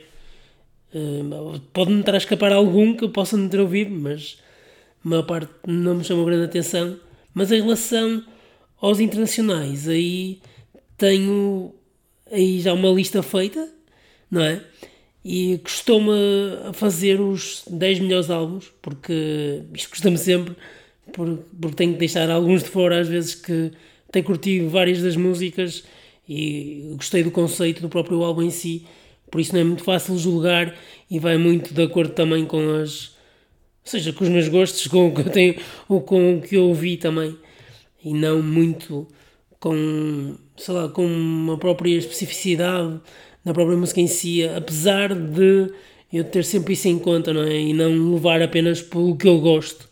Uh, 0.93 1.59
Pode-me 1.71 1.99
estar 1.99 2.15
a 2.15 2.17
escapar 2.17 2.51
algum 2.51 2.95
que 2.95 3.03
eu 3.03 3.09
possa 3.09 3.37
não 3.37 3.47
ter 3.47 3.59
ouvido, 3.59 3.91
mas 3.91 4.39
a 5.05 5.09
maior 5.09 5.23
parte 5.23 5.51
não 5.67 5.95
me 5.95 6.03
chamou 6.03 6.25
grande 6.25 6.45
atenção. 6.45 6.99
Mas 7.33 7.51
em 7.51 7.61
relação 7.61 8.23
Aos 8.81 9.01
internacionais, 9.01 9.89
aí 9.89 10.39
tenho 10.97 11.73
aí 12.31 12.59
já 12.59 12.73
uma 12.73 12.89
lista 12.89 13.21
feita, 13.23 13.69
não 14.29 14.41
é? 14.41 14.61
E 15.23 15.57
costumo 15.59 16.11
fazer 16.73 17.19
os 17.19 17.63
10 17.69 17.99
melhores 17.99 18.29
álbuns, 18.29 18.71
porque 18.81 19.63
isto 19.73 19.89
custa-me 19.89 20.17
sempre, 20.17 20.55
porque 21.11 21.75
tenho 21.75 21.93
que 21.93 21.99
deixar 21.99 22.29
alguns 22.29 22.63
de 22.63 22.69
fora 22.69 22.99
às 23.01 23.07
vezes 23.07 23.35
que 23.35 23.71
tenho 24.11 24.25
curtido 24.25 24.69
várias 24.69 25.01
das 25.01 25.15
músicas 25.15 25.83
e 26.27 26.93
gostei 26.95 27.23
do 27.23 27.31
conceito 27.31 27.81
do 27.81 27.89
próprio 27.89 28.23
álbum 28.23 28.43
em 28.43 28.49
si, 28.49 28.85
por 29.29 29.41
isso 29.41 29.53
não 29.53 29.61
é 29.61 29.63
muito 29.63 29.83
fácil 29.83 30.17
julgar 30.17 30.75
e 31.09 31.19
vai 31.19 31.37
muito 31.37 31.73
de 31.73 31.83
acordo 31.83 32.13
também 32.13 32.45
com 32.45 32.75
as. 32.75 33.17
Ou 33.83 33.91
seja, 33.91 34.13
com 34.13 34.23
os 34.23 34.29
meus 34.29 34.47
gostos, 34.47 34.85
com 34.87 35.07
o 35.07 35.13
que 35.13 35.21
eu 35.21 35.29
tenho 35.29 35.55
ou 35.87 36.01
com 36.01 36.37
o 36.37 36.41
que 36.41 36.55
eu 36.55 36.65
ouvi 36.65 36.97
também, 36.97 37.35
e 38.03 38.13
não 38.13 38.41
muito 38.41 39.07
com, 39.59 40.35
sei 40.57 40.73
lá, 40.73 40.89
com 40.89 41.05
uma 41.05 41.57
própria 41.57 41.97
especificidade 41.97 42.99
na 43.43 43.53
própria 43.53 43.77
música 43.77 44.01
em 44.01 44.07
si, 44.07 44.43
apesar 44.47 45.13
de 45.13 45.71
eu 46.11 46.23
ter 46.23 46.43
sempre 46.43 46.73
isso 46.73 46.87
em 46.87 46.97
conta, 46.99 47.33
não 47.33 47.43
é? 47.43 47.59
E 47.59 47.73
não 47.73 48.13
levar 48.13 48.41
apenas 48.41 48.81
pelo 48.81 49.15
que 49.15 49.27
eu 49.27 49.39
gosto. 49.39 49.87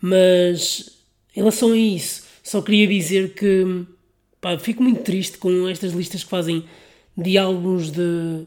Mas 0.00 0.90
em 1.34 1.40
relação 1.40 1.72
a 1.72 1.76
isso, 1.76 2.24
só 2.42 2.62
queria 2.62 2.86
dizer 2.86 3.34
que 3.34 3.84
pá, 4.40 4.58
fico 4.58 4.82
muito 4.82 5.02
triste 5.02 5.38
com 5.38 5.68
estas 5.68 5.92
listas 5.92 6.24
que 6.24 6.30
fazem 6.30 6.64
de 7.16 7.36
álbuns 7.38 7.90
de 7.90 8.46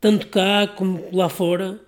tanto 0.00 0.26
cá 0.28 0.66
como 0.66 1.02
lá 1.12 1.28
fora, 1.28 1.80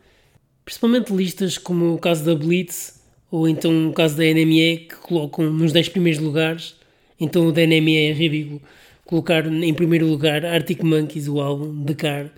principalmente 0.64 1.12
listas 1.12 1.58
como 1.58 1.94
o 1.94 1.98
caso 1.98 2.24
da 2.24 2.34
Blitz 2.34 3.00
ou 3.30 3.48
então 3.48 3.90
o 3.90 3.92
caso 3.92 4.16
da 4.16 4.24
NME 4.24 4.86
que 4.88 4.96
colocam 4.96 5.50
nos 5.52 5.72
10 5.72 5.90
primeiros 5.90 6.20
lugares. 6.20 6.74
Então 7.18 7.46
o 7.46 7.52
da 7.52 7.66
NME 7.66 7.96
é 7.96 8.12
ridículo 8.12 8.60
colocar 9.06 9.46
em 9.46 9.72
primeiro 9.72 10.06
lugar 10.06 10.44
Arctic 10.44 10.82
Monkeys, 10.82 11.28
o 11.28 11.40
álbum 11.40 11.82
de 11.84 11.94
Car. 11.94 12.30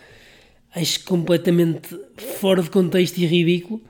Acho 0.75 1.02
completamente 1.04 1.99
fora 2.38 2.62
de 2.62 2.70
contexto 2.70 3.18
e 3.18 3.26
ridículo, 3.26 3.80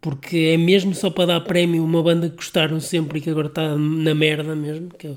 porque 0.00 0.52
é 0.54 0.56
mesmo 0.56 0.94
só 0.94 1.10
para 1.10 1.26
dar 1.26 1.40
prémio 1.40 1.84
uma 1.84 2.02
banda 2.02 2.30
que 2.30 2.36
gostaram 2.36 2.78
sempre 2.78 3.18
e 3.18 3.20
que 3.20 3.30
agora 3.30 3.48
está 3.48 3.76
na 3.76 4.14
merda 4.14 4.54
mesmo, 4.54 4.90
que, 4.90 5.16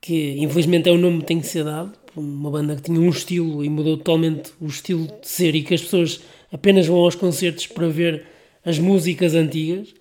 que 0.00 0.38
infelizmente 0.38 0.88
é 0.88 0.92
o 0.92 0.98
nome 0.98 1.20
que 1.20 1.26
tem 1.26 1.40
que 1.40 1.46
ser 1.46 1.64
dado, 1.64 1.92
uma 2.16 2.50
banda 2.50 2.74
que 2.76 2.82
tinha 2.82 2.98
um 2.98 3.10
estilo 3.10 3.62
e 3.62 3.68
mudou 3.68 3.98
totalmente 3.98 4.52
o 4.58 4.66
estilo 4.66 5.06
de 5.06 5.28
ser 5.28 5.54
e 5.54 5.62
que 5.62 5.74
as 5.74 5.82
pessoas 5.82 6.20
apenas 6.50 6.86
vão 6.86 6.98
aos 6.98 7.14
concertos 7.14 7.66
para 7.66 7.88
ver 7.88 8.24
as 8.64 8.78
músicas 8.78 9.34
antigas, 9.34 9.94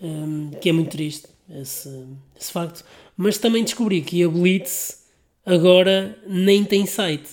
um, 0.00 0.50
que 0.60 0.70
é 0.70 0.72
muito 0.72 0.90
triste 0.90 1.28
esse, 1.50 2.06
esse 2.38 2.52
facto. 2.52 2.84
Mas 3.22 3.36
também 3.36 3.62
descobri 3.62 4.00
que 4.00 4.24
a 4.24 4.28
Blitz 4.30 5.04
agora 5.44 6.18
nem 6.26 6.64
tem 6.64 6.86
site. 6.86 7.28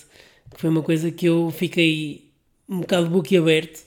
Que 0.54 0.60
foi 0.60 0.70
uma 0.70 0.82
coisa 0.82 1.10
que 1.10 1.26
eu 1.26 1.50
fiquei 1.50 2.30
um 2.68 2.82
bocado 2.82 3.10
boquiaberto. 3.10 3.80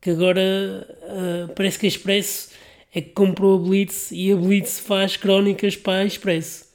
Que 0.00 0.10
agora 0.10 0.40
uh, 0.40 1.52
parece 1.52 1.80
que 1.80 1.86
a 1.86 1.88
Expresso 1.88 2.50
é 2.94 3.00
que 3.00 3.10
comprou 3.10 3.56
a 3.56 3.58
Blitz 3.60 4.12
e 4.12 4.30
a 4.30 4.36
Blitz 4.36 4.78
faz 4.78 5.16
crónicas 5.16 5.74
para 5.74 6.02
a 6.02 6.04
Expresso. 6.04 6.66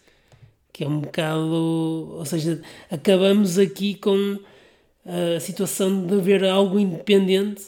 Que 0.74 0.84
é 0.84 0.88
um 0.90 1.00
bocado. 1.00 2.18
Ou 2.18 2.26
seja, 2.26 2.62
acabamos 2.92 3.58
aqui 3.58 3.96
com 3.96 4.38
a 5.06 5.40
situação 5.40 6.06
de 6.06 6.14
haver 6.14 6.44
algo 6.44 6.78
independente 6.78 7.64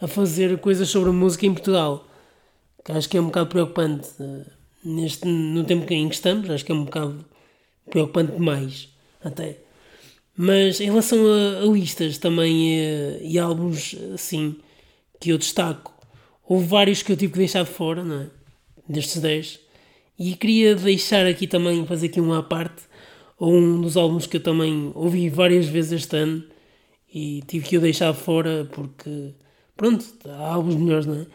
a 0.00 0.06
fazer 0.06 0.56
coisas 0.58 0.88
sobre 0.88 1.10
música 1.10 1.44
em 1.44 1.52
Portugal. 1.52 2.06
Que 2.84 2.92
acho 2.92 3.08
que 3.08 3.16
é 3.16 3.20
um 3.20 3.26
bocado 3.26 3.48
preocupante 3.48 4.10
uh, 4.20 4.55
neste, 4.86 5.26
no 5.26 5.64
tempo 5.64 5.92
em 5.92 6.08
que 6.08 6.14
estamos. 6.14 6.48
Acho 6.48 6.64
que 6.64 6.72
é 6.72 6.74
um 6.74 6.84
bocado 6.84 7.24
preocupante 7.90 8.32
demais, 8.32 8.88
até. 9.22 9.58
Mas 10.36 10.80
em 10.80 10.86
relação 10.86 11.18
a, 11.26 11.62
a 11.62 11.66
listas 11.66 12.18
também 12.18 12.78
e, 12.78 13.32
e, 13.32 13.38
álbuns 13.38 13.96
assim 14.14 14.56
que 15.18 15.30
eu 15.30 15.38
destaco, 15.38 15.94
houve 16.46 16.66
vários 16.66 17.02
que 17.02 17.10
eu 17.12 17.16
tive 17.16 17.32
que 17.32 17.38
deixar 17.38 17.64
de 17.64 17.70
fora, 17.70 18.04
não 18.04 18.22
é? 18.22 18.26
Destes 18.88 19.20
10. 19.20 19.60
E 20.18 20.34
queria 20.34 20.74
deixar 20.74 21.26
aqui 21.26 21.46
também, 21.46 21.84
fazer 21.86 22.06
aqui 22.06 22.20
uma 22.20 22.38
à 22.38 22.42
parte, 22.42 22.82
um 23.40 23.80
dos 23.80 23.96
álbuns 23.96 24.26
que 24.26 24.36
eu 24.36 24.42
também 24.42 24.92
ouvi 24.94 25.28
várias 25.28 25.66
vezes 25.66 25.92
este 25.92 26.16
ano 26.16 26.44
e 27.12 27.42
tive 27.46 27.66
que 27.66 27.78
o 27.78 27.80
deixar 27.80 28.12
fora 28.14 28.68
porque, 28.72 29.34
pronto, 29.76 30.04
há 30.26 30.52
álbuns 30.52 30.76
melhores, 30.76 31.06
não 31.06 31.14
é? 31.16 31.26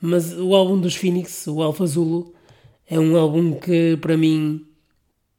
Mas 0.00 0.32
o 0.32 0.54
álbum 0.54 0.78
dos 0.80 0.96
Phoenix, 0.96 1.46
o 1.46 1.62
Alpha 1.62 1.86
Zulu, 1.86 2.34
é 2.90 2.98
um 2.98 3.16
álbum 3.16 3.52
que 3.54 3.96
para 3.98 4.16
mim 4.16 4.66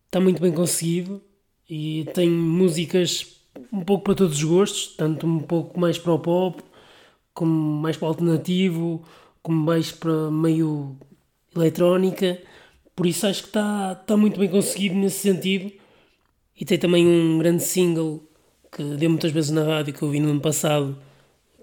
está 0.06 0.22
muito 0.22 0.42
bem 0.42 0.54
conseguido 0.54 1.22
e 1.70 2.08
tem 2.14 2.30
músicas 2.30 3.42
um 3.74 3.82
pouco 3.82 4.06
para 4.06 4.16
todos 4.16 4.38
os 4.38 4.44
gostos, 4.44 4.96
tanto 4.96 5.28
um 5.28 5.40
pouco 5.40 5.78
mais 5.78 5.98
para 5.98 6.14
o 6.14 6.20
pop, 6.20 6.64
como 7.34 7.52
mais 7.52 7.98
para 7.98 8.06
o 8.06 8.10
alternativo, 8.10 9.04
como 9.44 9.58
mais 9.58 9.92
para 9.92 10.32
meio 10.32 10.96
eletrónica. 11.54 12.42
Por 12.96 13.06
isso 13.06 13.28
acho 13.28 13.42
que 13.42 13.50
está, 13.50 13.98
está 14.00 14.16
muito 14.16 14.40
bem 14.40 14.48
conseguido 14.48 14.96
nesse 14.96 15.20
sentido. 15.20 15.74
E 16.58 16.64
tem 16.64 16.80
também 16.80 17.06
um 17.06 17.38
grande 17.38 17.64
single 17.64 18.24
que 18.72 18.82
deu 18.96 19.10
muitas 19.10 19.32
vezes 19.34 19.52
na 19.52 19.64
rádio 19.64 19.94
que 19.94 20.02
eu 20.02 20.10
vi 20.10 20.22
no 20.22 20.30
ano 20.30 20.40
passado, 20.40 20.98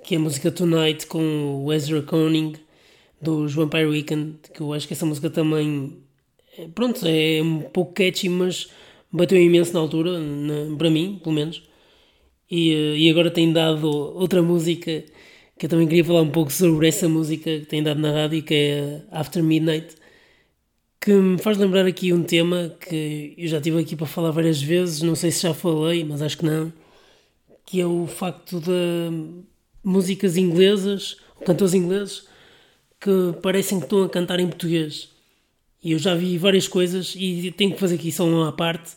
que 0.04 0.14
é 0.14 0.18
a 0.18 0.20
música 0.20 0.50
Tonight 0.50 1.06
com 1.06 1.64
o 1.64 1.72
Ezra 1.72 2.02
Koenig 2.02 2.60
dos 3.20 3.54
Vampire 3.54 3.86
Weekend, 3.86 4.38
que 4.54 4.60
eu 4.60 4.72
acho 4.72 4.86
que 4.86 4.94
essa 4.94 5.06
música 5.06 5.28
também 5.30 5.98
pronto, 6.74 7.06
é 7.06 7.40
um 7.42 7.60
pouco 7.62 7.92
catchy, 7.92 8.28
mas 8.28 8.68
bateu 9.12 9.40
imenso 9.40 9.72
na 9.72 9.80
altura, 9.80 10.18
na, 10.18 10.76
para 10.76 10.90
mim, 10.90 11.20
pelo 11.22 11.34
menos. 11.34 11.62
E, 12.50 12.72
eh, 12.72 12.98
e 12.98 13.10
agora 13.10 13.30
tem 13.30 13.52
dado 13.52 13.88
outra 13.88 14.42
música 14.42 15.04
que 15.58 15.66
eu 15.66 15.70
também 15.70 15.86
queria 15.86 16.04
falar 16.04 16.22
um 16.22 16.30
pouco 16.30 16.52
sobre 16.52 16.88
essa 16.88 17.08
música 17.08 17.60
que 17.60 17.66
tem 17.66 17.82
dado 17.82 18.00
na 18.00 18.12
rádio, 18.12 18.42
que 18.42 18.54
é 18.54 19.02
After 19.10 19.42
Midnight, 19.42 19.96
que 21.00 21.12
me 21.12 21.38
faz 21.38 21.58
lembrar 21.58 21.86
aqui 21.86 22.12
um 22.12 22.22
tema 22.22 22.76
que 22.80 23.34
eu 23.36 23.48
já 23.48 23.60
tive 23.60 23.78
aqui 23.80 23.96
para 23.96 24.06
falar 24.06 24.30
várias 24.30 24.62
vezes, 24.62 25.02
não 25.02 25.14
sei 25.14 25.30
se 25.30 25.42
já 25.42 25.54
falei, 25.54 26.04
mas 26.04 26.22
acho 26.22 26.38
que 26.38 26.44
não, 26.44 26.72
que 27.66 27.80
é 27.80 27.86
o 27.86 28.06
facto 28.06 28.60
de 28.60 29.42
músicas 29.82 30.36
inglesas, 30.36 31.16
cantores 31.44 31.74
ingleses, 31.74 32.27
que 33.00 33.34
parecem 33.42 33.78
que 33.78 33.86
estão 33.86 34.02
a 34.02 34.08
cantar 34.08 34.40
em 34.40 34.48
português. 34.48 35.08
E 35.82 35.92
eu 35.92 35.98
já 35.98 36.14
vi 36.14 36.36
várias 36.38 36.66
coisas 36.66 37.14
e 37.16 37.52
tenho 37.52 37.72
que 37.72 37.80
fazer 37.80 37.94
aqui 37.94 38.10
só 38.10 38.26
uma 38.26 38.48
à 38.48 38.52
parte, 38.52 38.92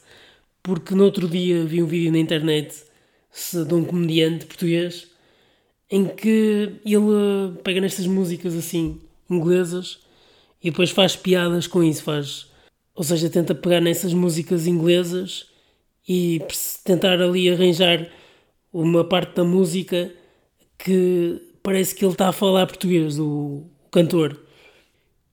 porque 0.64 0.96
no 0.96 1.04
outro 1.04 1.28
dia 1.28 1.64
vi 1.64 1.82
um 1.82 1.86
vídeo 1.86 2.12
na 2.12 2.20
internet 2.20 2.84
de 3.54 3.74
um 3.74 3.84
comediante 3.84 4.46
português 4.46 5.08
em 5.90 6.06
que 6.06 6.80
ele 6.86 7.58
pega 7.64 7.82
nestas 7.82 8.08
músicas 8.08 8.56
assim 8.56 9.00
inglesas 9.30 10.00
e 10.64 10.72
depois 10.72 10.90
faz 10.92 11.16
piadas 11.16 11.68
com 11.68 11.84
isso, 11.84 12.04
faz, 12.04 12.48
ou 12.96 13.04
seja, 13.04 13.30
tenta 13.30 13.54
pegar 13.54 13.82
nessas 13.82 14.14
músicas 14.14 14.68
inglesas 14.68 15.48
e 16.08 16.42
tentar 16.84 17.22
ali 17.22 17.50
arranjar 17.50 18.08
uma 18.72 19.04
parte 19.04 19.36
da 19.36 19.44
música 19.44 20.12
que 20.78 21.42
parece 21.62 21.94
que 21.94 22.06
ele 22.06 22.14
está 22.14 22.30
a 22.30 22.34
falar 22.34 22.68
português, 22.68 23.20
o 23.20 23.64
cantor. 23.92 24.38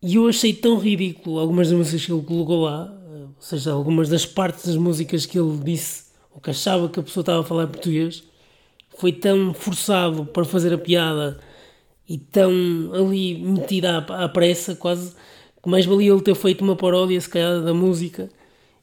E 0.03 0.17
eu 0.17 0.29
achei 0.29 0.53
tão 0.53 0.79
ridículo 0.79 1.39
algumas 1.39 1.69
das 1.69 1.79
músicas 1.79 2.05
que 2.05 2.13
ele 2.13 2.23
colocou 2.23 2.63
lá, 2.63 2.93
eh, 3.11 3.23
ou 3.37 3.43
seja, 3.43 3.73
algumas 3.73 4.09
das 4.09 4.27
partes 4.27 4.67
das 4.67 4.77
músicas 4.77 5.27
que 5.27 5.39
ele 5.39 5.59
disse, 5.59 6.05
ou 6.33 6.41
que 6.41 6.51
achava 6.51 6.89
que 6.89 7.01
a 7.01 7.03
pessoa 7.03 7.23
estava 7.23 7.41
a 7.41 7.45
falar 7.45 7.67
português, 7.67 8.23
foi 8.97 9.13
tão 9.13 9.55
forçado 9.55 10.27
para 10.27 10.45
fazer 10.45 10.73
a 10.73 10.79
piada 10.79 11.39
e 12.09 12.19
tão 12.19 12.51
ali 12.95 13.39
metida 13.39 13.99
à, 13.99 14.25
à 14.25 14.29
pressa, 14.29 14.75
quase 14.75 15.15
que 15.63 15.69
mais 15.69 15.85
valia 15.85 16.13
ele 16.13 16.23
ter 16.23 16.35
feito 16.35 16.63
uma 16.63 16.77
paródia, 16.77 17.21
se 17.21 17.29
calhar, 17.29 17.61
da 17.63 17.75
música, 17.75 18.29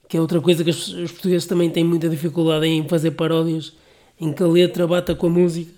que 0.08 0.18
é 0.18 0.22
outra 0.22 0.40
coisa 0.42 0.64
que 0.64 0.70
os, 0.70 0.88
os 0.90 1.12
portugueses 1.12 1.48
também 1.48 1.70
têm 1.70 1.84
muita 1.84 2.10
dificuldade 2.10 2.66
em 2.66 2.88
fazer 2.88 3.12
paródias, 3.12 3.74
em 4.20 4.32
que 4.32 4.44
a 4.44 4.48
letra 4.48 4.86
bata 4.86 5.16
com 5.16 5.28
a 5.28 5.30
música. 5.30 5.74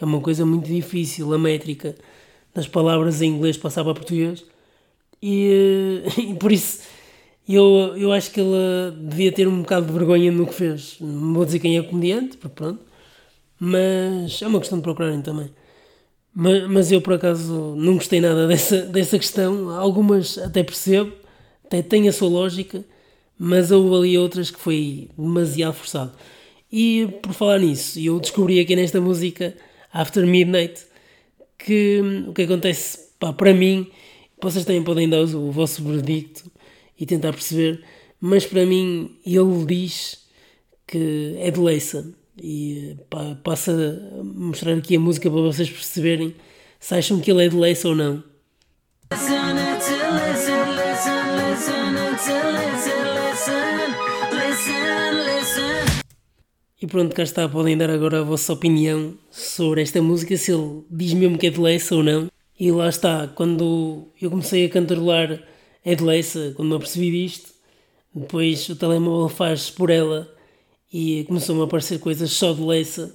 É 0.00 0.04
uma 0.04 0.20
coisa 0.20 0.46
muito 0.46 0.66
difícil, 0.66 1.32
a 1.34 1.38
métrica 1.38 1.94
das 2.54 2.66
palavras 2.66 3.22
em 3.22 3.30
inglês 3.30 3.56
passar 3.56 3.84
para 3.84 3.94
português. 3.94 4.44
E, 5.22 6.02
e, 6.18 6.34
por 6.34 6.52
isso 6.52 6.80
eu, 7.48 7.96
eu 7.96 8.12
acho 8.12 8.30
que 8.30 8.40
ele 8.40 8.96
devia 8.96 9.32
ter 9.32 9.48
um 9.48 9.62
bocado 9.62 9.86
de 9.86 9.92
vergonha 9.92 10.30
no 10.30 10.46
que 10.46 10.54
fez. 10.54 10.96
Não 11.00 11.34
vou 11.34 11.44
dizer 11.44 11.58
quem 11.58 11.76
é 11.78 11.82
comediante, 11.82 12.36
porque 12.36 12.54
pronto, 12.54 12.80
mas 13.58 14.40
é 14.42 14.46
uma 14.46 14.60
questão 14.60 14.78
de 14.78 14.82
procurarem 14.82 15.20
também. 15.22 15.50
Mas, 16.34 16.68
mas 16.68 16.92
eu 16.92 17.00
por 17.00 17.14
acaso 17.14 17.74
não 17.76 17.94
gostei 17.94 18.20
nada 18.20 18.46
dessa, 18.46 18.82
dessa 18.86 19.18
questão. 19.18 19.70
Algumas 19.70 20.38
até 20.38 20.62
percebo, 20.62 21.12
até 21.64 21.82
tem 21.82 22.08
a 22.08 22.12
sua 22.12 22.28
lógica, 22.28 22.84
mas 23.38 23.70
houve 23.70 23.94
ali 23.96 24.18
outras 24.18 24.50
que 24.50 24.60
foi 24.60 25.08
demasiado 25.18 25.74
forçado. 25.74 26.12
E 26.72 27.08
por 27.22 27.32
falar 27.32 27.58
nisso, 27.58 27.98
eu 27.98 28.20
descobri 28.20 28.60
aqui 28.60 28.76
nesta 28.76 29.00
música 29.00 29.56
After 29.92 30.24
Midnight 30.26 30.86
que 31.64 32.00
o 32.26 32.32
que 32.32 32.42
acontece 32.42 33.10
pá, 33.18 33.32
para 33.32 33.52
mim 33.52 33.86
vocês 34.42 34.64
também 34.64 34.82
podem 34.82 35.08
dar 35.08 35.20
o 35.22 35.50
vosso 35.50 35.84
verdicto 35.84 36.50
e 36.98 37.04
tentar 37.04 37.32
perceber, 37.32 37.82
mas 38.20 38.46
para 38.46 38.64
mim 38.64 39.18
ele 39.24 39.64
diz 39.66 40.26
que 40.86 41.36
é 41.38 41.50
de 41.50 41.60
Leissa 41.60 42.12
e 42.42 42.96
pá, 43.08 43.36
passa 43.44 43.72
a 44.18 44.24
mostrar 44.24 44.74
aqui 44.74 44.96
a 44.96 45.00
música 45.00 45.30
para 45.30 45.40
vocês 45.40 45.68
perceberem 45.68 46.34
se 46.78 46.94
acham 46.94 47.20
que 47.20 47.30
ele 47.30 47.44
é 47.44 47.48
de 47.48 47.56
Leissa 47.56 47.88
ou 47.88 47.94
não. 47.94 48.24
E 56.82 56.86
pronto, 56.86 57.14
cá 57.14 57.22
está, 57.22 57.46
podem 57.46 57.76
dar 57.76 57.90
agora 57.90 58.20
a 58.20 58.22
vossa 58.22 58.54
opinião 58.54 59.12
sobre 59.30 59.82
esta 59.82 60.00
música, 60.00 60.34
se 60.38 60.50
ele 60.50 60.82
diz 60.90 61.12
mesmo 61.12 61.36
que 61.36 61.48
é 61.48 61.50
de 61.50 61.60
Leissa 61.60 61.94
ou 61.94 62.02
não. 62.02 62.30
E 62.58 62.72
lá 62.72 62.88
está, 62.88 63.28
quando 63.28 64.08
eu 64.18 64.30
comecei 64.30 64.64
a 64.64 64.70
cantarolar 64.70 65.42
é 65.84 65.94
de 65.94 66.02
Leissa, 66.02 66.54
quando 66.56 66.70
me 66.70 66.76
apercebi 66.76 67.10
disto, 67.10 67.50
depois 68.14 68.66
o 68.70 68.76
telemóvel 68.76 69.28
faz 69.28 69.68
por 69.68 69.90
ela 69.90 70.34
e 70.90 71.24
começou-me 71.24 71.60
a 71.60 71.64
aparecer 71.64 71.98
coisas 72.00 72.30
só 72.30 72.54
de 72.54 72.62
Leissa, 72.62 73.14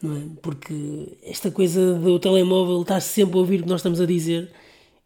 não 0.00 0.16
é? 0.16 0.20
Porque 0.40 1.18
esta 1.24 1.50
coisa 1.50 1.94
do 1.94 2.20
telemóvel 2.20 2.82
estar 2.82 3.00
sempre 3.00 3.34
a 3.36 3.40
ouvir 3.40 3.60
o 3.60 3.62
que 3.64 3.68
nós 3.68 3.80
estamos 3.80 4.00
a 4.00 4.06
dizer 4.06 4.48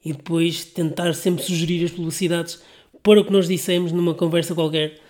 e 0.05 0.12
depois 0.12 0.67
tentar 0.67 1.15
sempre 1.15 1.43
sugerir 1.43 1.83
as 1.83 1.93
publicidades 1.93 2.61
para 3.03 3.21
o 3.21 3.25
que 3.25 3.33
nós 3.33 3.49
dissemos 3.49 3.91
numa 3.91 4.12
conversa 4.12 4.55
qualquer 4.55 5.05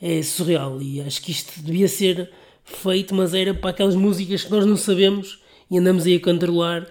é 0.00 0.22
surreal 0.22 0.80
e 0.80 1.00
acho 1.00 1.22
que 1.22 1.30
isto 1.30 1.60
devia 1.62 1.88
ser 1.88 2.30
feito, 2.64 3.14
mas 3.14 3.32
era 3.32 3.54
para 3.54 3.70
aquelas 3.70 3.94
músicas 3.94 4.44
que 4.44 4.50
nós 4.50 4.66
não 4.66 4.76
sabemos 4.76 5.40
e 5.70 5.78
andamos 5.78 6.06
aí 6.06 6.16
a 6.16 6.20
cantarolar 6.20 6.86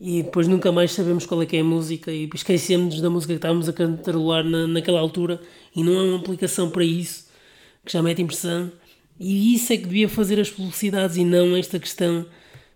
e 0.00 0.22
depois 0.22 0.46
nunca 0.46 0.70
mais 0.70 0.92
sabemos 0.92 1.24
qual 1.24 1.42
é 1.42 1.46
que 1.46 1.56
é 1.56 1.60
a 1.60 1.64
música 1.64 2.12
e 2.12 2.28
esquecemos 2.34 3.00
da 3.00 3.08
música 3.08 3.32
que 3.32 3.38
estávamos 3.38 3.68
a 3.68 3.72
cantarolar 3.72 4.44
na, 4.44 4.66
naquela 4.66 5.00
altura 5.00 5.40
e 5.74 5.82
não 5.82 5.98
há 5.98 6.02
uma 6.02 6.18
aplicação 6.18 6.70
para 6.70 6.84
isso 6.84 7.26
que 7.84 7.92
já 7.92 8.02
mete 8.02 8.20
impressão. 8.20 8.70
E 9.18 9.54
isso 9.54 9.72
é 9.72 9.76
que 9.76 9.84
devia 9.84 10.08
fazer 10.08 10.38
as 10.38 10.50
publicidades 10.50 11.16
e 11.16 11.24
não 11.24 11.56
esta 11.56 11.78
questão. 11.78 12.26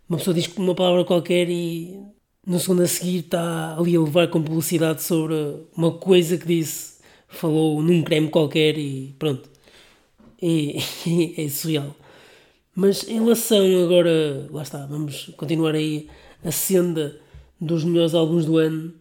Uma 0.08 0.18
pessoa 0.18 0.32
diz 0.32 0.46
uma 0.56 0.74
palavra 0.74 1.04
qualquer 1.04 1.50
e 1.50 1.98
no 2.46 2.58
segundo 2.58 2.82
a 2.82 2.86
seguir 2.86 3.18
está 3.18 3.76
ali 3.76 3.94
a 3.94 4.00
levar 4.00 4.28
com 4.28 4.42
publicidade 4.42 5.02
sobre 5.02 5.34
uma 5.76 5.92
coisa 5.92 6.38
que 6.38 6.46
disse 6.46 6.89
falou 7.30 7.82
num 7.82 8.02
creme 8.02 8.28
qualquer 8.28 8.76
e 8.76 9.14
pronto. 9.18 9.48
É, 10.42 10.76
é 11.44 11.48
surreal. 11.48 11.96
Mas 12.74 13.08
em 13.08 13.20
relação 13.20 13.64
agora, 13.84 14.46
lá 14.50 14.62
está, 14.62 14.84
vamos 14.86 15.30
continuar 15.36 15.74
aí 15.74 16.08
a 16.44 16.50
senda 16.50 17.18
dos 17.60 17.84
melhores 17.84 18.14
álbuns 18.14 18.44
do 18.44 18.58
ano. 18.58 18.92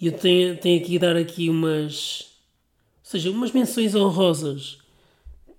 E 0.00 0.06
eu 0.06 0.12
tenho, 0.12 0.56
tenho 0.58 0.80
aqui 0.80 0.98
dar 0.98 1.16
aqui 1.16 1.48
umas, 1.48 2.26
ou 3.02 3.10
seja, 3.10 3.30
umas 3.30 3.52
menções 3.52 3.94
honrosas 3.94 4.78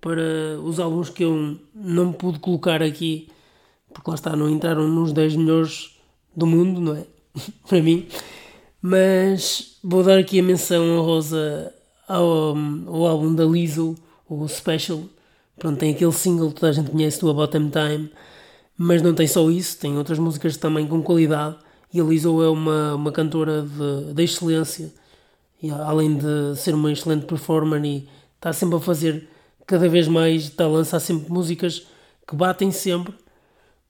para 0.00 0.58
os 0.62 0.78
álbuns 0.78 1.10
que 1.10 1.24
eu 1.24 1.58
não 1.74 2.12
pude 2.12 2.38
colocar 2.38 2.82
aqui, 2.82 3.28
porque 3.92 4.10
lá 4.10 4.14
está, 4.14 4.36
não 4.36 4.48
entraram 4.48 4.86
nos 4.86 5.12
10 5.12 5.36
melhores 5.36 5.98
do 6.36 6.46
mundo, 6.46 6.80
não 6.80 6.94
é? 6.94 7.04
para 7.68 7.82
mim. 7.82 8.06
Mas 8.80 9.78
vou 9.82 10.04
dar 10.04 10.18
aqui 10.18 10.38
a 10.38 10.42
menção 10.42 10.84
honrosa 10.98 11.74
ao, 12.08 12.56
ao 12.86 13.06
álbum 13.06 13.34
da 13.34 13.44
Lizzo, 13.44 13.94
o 14.28 14.48
Special. 14.48 15.02
Pronto, 15.58 15.78
tem 15.78 15.92
aquele 15.92 16.12
single 16.12 16.48
que 16.48 16.54
toda 16.54 16.70
a 16.70 16.72
gente 16.72 16.90
conhece 16.90 17.20
do 17.20 17.30
About 17.30 17.52
Them 17.52 17.70
Time, 17.70 18.10
mas 18.76 19.02
não 19.02 19.14
tem 19.14 19.26
só 19.26 19.50
isso, 19.50 19.78
tem 19.78 19.96
outras 19.96 20.18
músicas 20.18 20.56
também 20.56 20.86
com 20.86 21.02
qualidade. 21.02 21.56
E 21.92 22.00
a 22.00 22.04
Lizzo 22.04 22.42
é 22.42 22.48
uma, 22.48 22.94
uma 22.94 23.12
cantora 23.12 23.62
de, 23.62 24.14
de 24.14 24.22
excelência, 24.22 24.92
e, 25.62 25.70
além 25.70 26.16
de 26.16 26.56
ser 26.56 26.74
uma 26.74 26.92
excelente 26.92 27.26
performer 27.26 27.84
e 27.84 28.08
está 28.36 28.52
sempre 28.52 28.76
a 28.76 28.80
fazer 28.80 29.28
cada 29.66 29.88
vez 29.88 30.06
mais, 30.06 30.44
está 30.44 30.64
a 30.64 30.68
lançar 30.68 31.00
sempre 31.00 31.30
músicas 31.30 31.86
que 32.26 32.36
batem 32.36 32.70
sempre. 32.70 33.12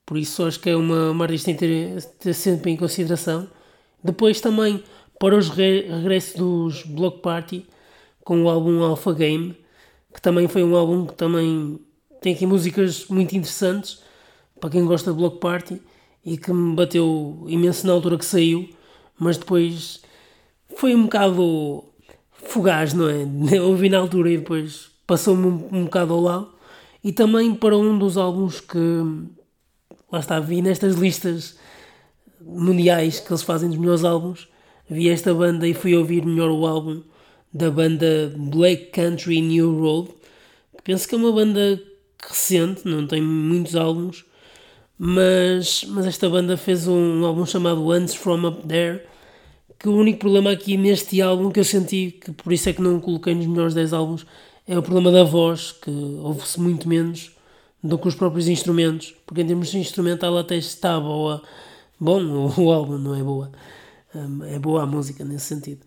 Por 0.05 0.17
isso 0.17 0.43
acho 0.43 0.59
que 0.59 0.69
é 0.69 0.75
uma, 0.75 1.11
uma 1.11 1.25
artista 1.25 1.53
ter, 1.53 2.33
sempre 2.33 2.71
em 2.71 2.77
consideração. 2.77 3.47
Depois 4.03 4.41
também 4.41 4.83
para 5.19 5.37
os 5.37 5.49
regressos 5.49 6.35
dos 6.35 6.83
Block 6.83 7.21
Party 7.21 7.67
com 8.29 8.43
o 8.43 8.47
álbum 8.47 8.83
Alpha 8.83 9.11
Game, 9.11 9.57
que 10.13 10.21
também 10.21 10.47
foi 10.47 10.63
um 10.63 10.75
álbum 10.75 11.07
que 11.07 11.15
também 11.15 11.79
tem 12.21 12.35
aqui 12.35 12.45
músicas 12.45 13.07
muito 13.07 13.35
interessantes 13.35 14.03
para 14.59 14.69
quem 14.69 14.85
gosta 14.85 15.09
de 15.09 15.17
Block 15.17 15.39
Party 15.39 15.81
e 16.23 16.37
que 16.37 16.53
me 16.53 16.75
bateu 16.75 17.43
imenso 17.47 17.87
na 17.87 17.93
altura 17.93 18.19
que 18.19 18.25
saiu, 18.25 18.69
mas 19.17 19.35
depois 19.35 20.03
foi 20.75 20.93
um 20.93 21.05
bocado 21.05 21.85
fugaz, 22.33 22.93
não 22.93 23.09
é? 23.09 23.25
Ouvi 23.61 23.89
na 23.89 23.97
altura 23.97 24.29
e 24.29 24.37
depois 24.37 24.91
passou-me 25.07 25.47
um, 25.47 25.67
um 25.71 25.83
bocado 25.85 26.13
ao 26.13 26.21
lado. 26.21 26.51
E 27.03 27.11
também 27.11 27.55
para 27.55 27.75
um 27.75 27.97
dos 27.97 28.15
álbuns 28.15 28.61
que 28.61 28.77
lá 30.11 30.19
está, 30.19 30.39
vi 30.39 30.61
nestas 30.61 30.97
listas 30.97 31.57
mundiais 32.39 33.19
que 33.19 33.31
eles 33.31 33.41
fazem 33.41 33.69
dos 33.69 33.79
melhores 33.79 34.03
álbuns, 34.03 34.47
vi 34.87 35.09
esta 35.09 35.33
banda 35.33 35.67
e 35.67 35.73
fui 35.73 35.95
ouvir 35.95 36.23
melhor 36.23 36.51
o 36.51 36.67
álbum 36.67 37.01
da 37.53 37.71
banda 37.71 38.31
Black 38.37 38.91
Country 38.91 39.41
New 39.41 39.79
Road, 39.79 40.09
que 40.77 40.83
penso 40.83 41.07
que 41.07 41.15
é 41.15 41.17
uma 41.17 41.31
banda 41.31 41.81
recente, 42.21 42.87
não 42.87 43.07
tem 43.07 43.21
muitos 43.21 43.75
álbuns, 43.75 44.25
mas, 44.97 45.83
mas 45.87 46.05
esta 46.05 46.29
banda 46.29 46.57
fez 46.57 46.87
um 46.87 47.25
álbum 47.25 47.45
chamado 47.45 47.85
Once 47.87 48.17
From 48.17 48.47
Up 48.47 48.67
There, 48.67 49.01
que 49.79 49.87
o 49.87 49.95
único 49.95 50.19
problema 50.19 50.51
aqui 50.51 50.77
neste 50.77 51.21
álbum 51.21 51.49
que 51.51 51.59
eu 51.59 51.63
senti, 51.63 52.19
que 52.23 52.31
por 52.31 52.51
isso 52.51 52.69
é 52.69 52.73
que 52.73 52.81
não 52.81 52.99
coloquei 52.99 53.33
nos 53.33 53.47
melhores 53.47 53.73
10 53.73 53.93
álbuns, 53.93 54.25
é 54.67 54.77
o 54.77 54.83
problema 54.83 55.11
da 55.11 55.23
voz, 55.23 55.71
que 55.71 55.89
ouve-se 55.89 56.59
muito 56.59 56.87
menos 56.87 57.31
do 57.81 57.97
que 57.97 58.07
os 58.07 58.15
próprios 58.15 58.47
instrumentos, 58.47 59.15
porque 59.25 59.41
em 59.41 59.47
termos 59.47 59.69
de 59.71 59.79
instrumental 59.79 60.37
até 60.37 60.57
está 60.57 60.99
boa, 60.99 61.41
bom 61.99 62.21
o 62.57 62.71
álbum, 62.71 62.97
não 62.97 63.15
é 63.15 63.23
boa, 63.23 63.51
hum, 64.13 64.43
é 64.43 64.59
boa 64.59 64.83
a 64.83 64.85
música 64.85 65.23
nesse 65.23 65.45
sentido 65.45 65.81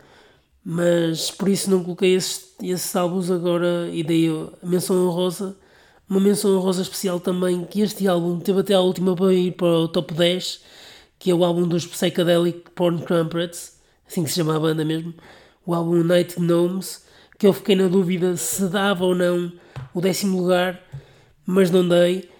mas 0.64 1.30
por 1.30 1.48
isso 1.48 1.70
não 1.70 1.82
coloquei 1.82 2.14
esses, 2.14 2.54
esses 2.62 2.94
álbuns 2.94 3.30
agora 3.30 3.88
e 3.92 4.02
dei 4.02 4.28
a 4.28 4.66
menção 4.66 4.96
honrosa 5.06 5.56
uma 6.08 6.20
menção 6.20 6.56
honrosa 6.56 6.82
especial 6.82 7.18
também 7.18 7.64
que 7.64 7.80
este 7.80 8.06
álbum 8.06 8.38
teve 8.38 8.60
até 8.60 8.74
a 8.74 8.80
última 8.80 9.16
para 9.16 9.32
ir 9.32 9.52
para 9.52 9.66
o 9.66 9.88
top 9.88 10.14
10 10.14 10.60
que 11.18 11.30
é 11.30 11.34
o 11.34 11.44
álbum 11.44 11.66
dos 11.66 11.86
Psychedelic 11.86 12.70
Porn 12.74 13.02
Crumpets 13.02 13.80
assim 14.06 14.22
que 14.22 14.30
se 14.30 14.36
chama 14.36 14.56
a 14.56 14.60
banda 14.60 14.84
mesmo 14.84 15.12
o 15.66 15.74
álbum 15.74 16.02
Night 16.04 16.38
Gnomes 16.38 17.04
que 17.38 17.46
eu 17.46 17.52
fiquei 17.52 17.74
na 17.74 17.88
dúvida 17.88 18.36
se 18.36 18.68
dava 18.68 19.04
ou 19.04 19.16
não 19.16 19.52
o 19.92 20.00
décimo 20.00 20.40
lugar 20.40 20.80
mas 21.44 21.72
não 21.72 21.88
dei 21.88 22.30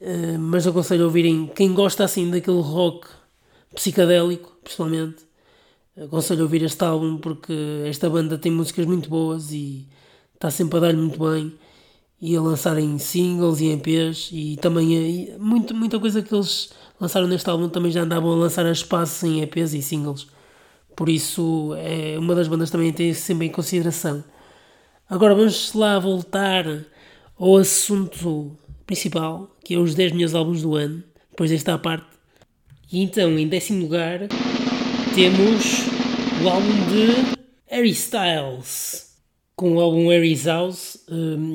uh, 0.00 0.38
mas 0.38 0.66
aconselho 0.66 1.02
a 1.02 1.06
ouvirem 1.06 1.46
quem 1.54 1.74
gosta 1.74 2.04
assim 2.04 2.30
daquele 2.30 2.60
rock 2.60 3.06
psicadélico 3.74 4.56
principalmente 4.64 5.25
aconselho 6.04 6.40
a 6.40 6.42
ouvir 6.44 6.62
este 6.62 6.84
álbum 6.84 7.18
porque 7.18 7.52
esta 7.86 8.08
banda 8.10 8.36
tem 8.36 8.52
músicas 8.52 8.86
muito 8.86 9.08
boas 9.08 9.52
e 9.52 9.86
está 10.34 10.50
sempre 10.50 10.76
a 10.78 10.80
dar-lhe 10.80 10.98
muito 10.98 11.18
bem 11.18 11.54
e 12.20 12.36
a 12.36 12.40
lançarem 12.40 12.98
singles 12.98 13.60
e 13.60 13.72
EPs 13.72 14.30
e 14.32 14.56
também 14.56 15.30
é, 15.32 15.38
muito, 15.38 15.74
muita 15.74 15.98
coisa 15.98 16.22
que 16.22 16.34
eles 16.34 16.70
lançaram 17.00 17.26
neste 17.26 17.48
álbum 17.48 17.68
também 17.68 17.90
já 17.90 18.02
andavam 18.02 18.32
a 18.32 18.36
lançar 18.36 18.64
a 18.66 18.72
espaço 18.72 19.26
em 19.26 19.42
EPs 19.42 19.74
e 19.74 19.82
singles. 19.82 20.26
Por 20.94 21.08
isso 21.08 21.74
é 21.76 22.18
uma 22.18 22.34
das 22.34 22.48
bandas 22.48 22.70
também 22.70 22.92
tem 22.92 23.12
sempre 23.12 23.46
em 23.46 23.50
consideração. 23.50 24.24
Agora 25.08 25.34
vamos 25.34 25.72
lá 25.74 25.98
voltar 25.98 26.64
ao 27.38 27.56
assunto 27.56 28.56
principal 28.86 29.54
que 29.62 29.74
é 29.74 29.78
os 29.78 29.94
10 29.94 30.12
melhores 30.12 30.34
álbuns 30.34 30.62
do 30.62 30.74
ano 30.74 31.02
depois 31.30 31.50
desta 31.50 31.78
parte. 31.78 32.06
E 32.90 33.02
então 33.02 33.38
em 33.38 33.46
décimo 33.46 33.82
lugar 33.82 34.20
temos 35.16 35.78
o 36.44 36.46
álbum 36.46 36.74
de 36.90 37.38
Harry 37.68 37.88
Styles 37.88 39.16
com 39.56 39.76
o 39.76 39.80
álbum 39.80 40.10
Harry's 40.10 40.44
House. 40.44 41.06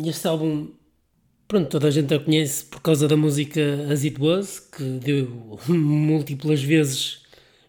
Este 0.04 0.28
álbum, 0.28 0.70
pronto, 1.48 1.70
toda 1.70 1.88
a 1.88 1.92
gente 1.92 2.12
a 2.12 2.18
conhece 2.18 2.66
por 2.66 2.82
causa 2.82 3.08
da 3.08 3.16
música 3.16 3.62
As 3.88 4.04
It 4.04 4.20
Was, 4.20 4.60
que 4.60 4.84
deu 4.84 5.60
múltiplas 5.70 6.64
vezes 6.64 7.22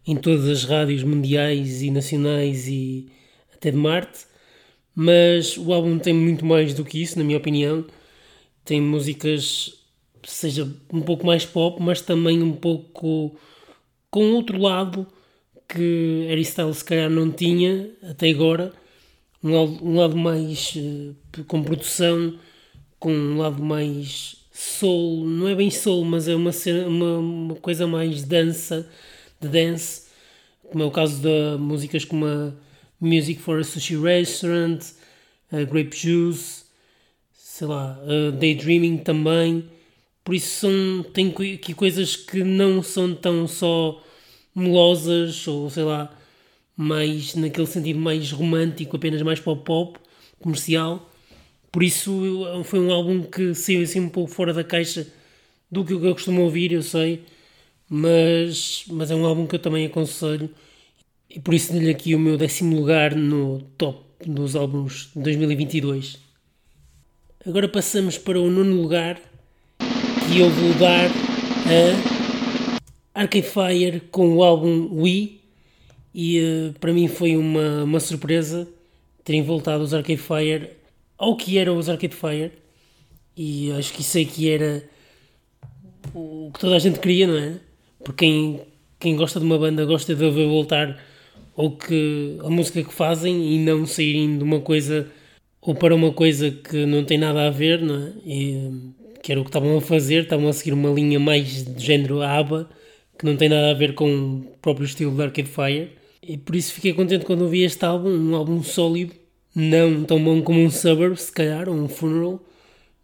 em 0.06 0.16
todas 0.16 0.48
as 0.48 0.64
rádios 0.64 1.04
mundiais 1.04 1.82
e 1.82 1.90
nacionais 1.90 2.66
e 2.68 3.12
até 3.54 3.70
de 3.70 3.76
Marte. 3.76 4.20
Mas 4.94 5.58
o 5.58 5.74
álbum 5.74 5.98
tem 5.98 6.14
muito 6.14 6.46
mais 6.46 6.72
do 6.72 6.86
que 6.86 7.02
isso, 7.02 7.18
na 7.18 7.24
minha 7.24 7.36
opinião. 7.36 7.84
Tem 8.64 8.80
músicas, 8.80 9.74
seja 10.26 10.66
um 10.90 11.02
pouco 11.02 11.26
mais 11.26 11.44
pop, 11.44 11.82
mas 11.82 12.00
também 12.00 12.42
um 12.42 12.52
pouco 12.52 13.36
com 14.10 14.32
outro 14.32 14.56
lado 14.56 15.06
que 15.72 16.26
Harry 16.28 16.42
Styles 16.42 16.78
se 16.78 16.84
calhar 16.84 17.08
não 17.08 17.30
tinha 17.30 17.90
até 18.02 18.28
agora. 18.28 18.72
Um 19.42 19.52
lado, 19.52 19.84
um 19.84 19.96
lado 19.96 20.16
mais 20.16 20.74
uh, 20.76 21.44
com 21.46 21.62
produção, 21.62 22.38
com 22.98 23.12
um 23.12 23.38
lado 23.38 23.62
mais 23.62 24.36
soul, 24.52 25.24
não 25.24 25.48
é 25.48 25.54
bem 25.54 25.70
soul, 25.70 26.04
mas 26.04 26.28
é 26.28 26.36
uma, 26.36 26.50
uma, 26.86 27.18
uma 27.18 27.54
coisa 27.56 27.86
mais 27.86 28.22
dança, 28.22 28.88
de 29.40 29.48
dance, 29.48 30.08
como 30.70 30.84
é 30.84 30.86
o 30.86 30.90
caso 30.90 31.20
de 31.22 31.58
músicas 31.58 32.04
como 32.04 32.26
a 32.26 32.52
Music 33.00 33.40
for 33.40 33.58
a 33.58 33.64
Sushi 33.64 33.96
Restaurant, 33.96 34.80
uh, 35.50 35.66
Grape 35.66 35.96
Juice, 35.96 36.64
sei 37.32 37.66
lá, 37.66 37.98
Daydreaming 38.38 38.98
também. 38.98 39.64
Por 40.22 40.34
isso 40.34 40.60
são, 40.60 41.02
tem 41.12 41.34
aqui 41.54 41.74
coisas 41.74 42.14
que 42.14 42.44
não 42.44 42.82
são 42.82 43.14
tão 43.14 43.48
só 43.48 44.00
melosas 44.54 45.46
ou 45.48 45.68
sei 45.70 45.84
lá, 45.84 46.12
mais 46.76 47.34
naquele 47.34 47.66
sentido 47.66 47.98
mais 47.98 48.30
romântico, 48.32 48.96
apenas 48.96 49.22
mais 49.22 49.40
pop-pop, 49.40 49.98
comercial. 50.40 51.10
Por 51.70 51.82
isso 51.82 52.22
foi 52.64 52.80
um 52.80 52.92
álbum 52.92 53.22
que 53.22 53.54
saiu 53.54 53.82
assim 53.82 54.00
um 54.00 54.08
pouco 54.08 54.30
fora 54.30 54.52
da 54.52 54.62
caixa 54.62 55.06
do 55.70 55.84
que 55.84 55.94
eu 55.94 56.12
costumo 56.12 56.42
ouvir, 56.42 56.72
eu 56.72 56.82
sei, 56.82 57.22
mas, 57.88 58.84
mas 58.88 59.10
é 59.10 59.14
um 59.14 59.24
álbum 59.24 59.46
que 59.46 59.54
eu 59.54 59.58
também 59.58 59.86
aconselho 59.86 60.50
e 61.34 61.40
por 61.40 61.54
isso 61.54 61.72
dei-lhe 61.72 61.90
aqui 61.90 62.14
o 62.14 62.18
meu 62.18 62.36
décimo 62.36 62.76
lugar 62.76 63.14
no 63.14 63.62
top 63.78 64.04
dos 64.26 64.54
álbuns 64.54 65.10
de 65.16 65.22
2022. 65.22 66.18
Agora 67.46 67.66
passamos 67.68 68.18
para 68.18 68.38
o 68.38 68.50
nono 68.50 68.76
lugar 68.82 69.18
e 70.30 70.40
eu 70.40 70.50
vou 70.50 70.74
dar 70.74 71.06
a 71.06 72.11
Arcade 73.14 73.46
Fire 73.46 74.00
com 74.10 74.36
o 74.36 74.42
álbum 74.42 74.88
We 74.92 75.32
e 76.14 76.40
uh, 76.40 76.78
para 76.78 76.92
mim 76.92 77.08
foi 77.08 77.36
uma, 77.36 77.84
uma 77.84 78.00
surpresa 78.00 78.68
terem 79.24 79.42
voltado 79.42 79.82
os 79.84 79.92
Arcade 79.92 80.20
Fire 80.20 80.70
ao 81.18 81.36
que 81.36 81.58
eram 81.58 81.76
os 81.76 81.88
Arcade 81.88 82.14
Fire 82.14 82.52
e 83.36 83.70
acho 83.72 83.92
que 83.92 84.18
é 84.18 84.24
que 84.24 84.50
era 84.50 84.84
o 86.14 86.50
que 86.52 86.60
toda 86.60 86.76
a 86.76 86.78
gente 86.78 86.98
queria, 86.98 87.26
não 87.26 87.36
é? 87.36 87.60
Porque 88.02 88.26
quem, 88.26 88.60
quem 88.98 89.16
gosta 89.16 89.38
de 89.38 89.46
uma 89.46 89.58
banda 89.58 89.84
gosta 89.84 90.14
de 90.14 90.30
ver 90.30 90.46
voltar 90.46 90.98
ou 91.54 91.76
que 91.76 92.38
a 92.42 92.50
música 92.50 92.82
que 92.82 92.92
fazem 92.92 93.54
e 93.54 93.58
não 93.58 93.86
saírem 93.86 94.38
de 94.38 94.44
uma 94.44 94.60
coisa 94.60 95.08
ou 95.60 95.74
para 95.74 95.94
uma 95.94 96.12
coisa 96.12 96.50
que 96.50 96.84
não 96.86 97.04
tem 97.04 97.18
nada 97.18 97.46
a 97.46 97.50
ver, 97.50 97.80
não 97.80 97.94
é? 97.94 98.12
E, 98.26 98.92
que 99.22 99.30
era 99.30 99.40
o 99.40 99.44
que 99.44 99.50
estavam 99.50 99.76
a 99.76 99.80
fazer, 99.80 100.24
estavam 100.24 100.48
a 100.48 100.52
seguir 100.52 100.72
uma 100.72 100.90
linha 100.90 101.20
mais 101.20 101.64
de 101.64 101.84
género 101.84 102.20
ABBA, 102.20 102.68
que 103.22 103.26
não 103.26 103.36
tem 103.36 103.48
nada 103.48 103.70
a 103.70 103.74
ver 103.74 103.94
com 103.94 104.40
o 104.40 104.58
próprio 104.60 104.84
estilo 104.84 105.14
de 105.14 105.22
Arcade 105.22 105.48
Fire. 105.48 105.92
E 106.20 106.36
por 106.36 106.56
isso 106.56 106.72
fiquei 106.72 106.92
contente 106.92 107.24
quando 107.24 107.42
ouvi 107.42 107.62
este 107.62 107.84
álbum, 107.84 108.10
um 108.10 108.34
álbum 108.34 108.60
sólido, 108.64 109.14
não 109.54 110.02
tão 110.02 110.22
bom 110.22 110.42
como 110.42 110.58
um 110.58 110.68
Suburb, 110.68 111.16
se 111.16 111.30
calhar, 111.30 111.68
ou 111.68 111.76
um 111.76 111.88
Funeral, 111.88 112.44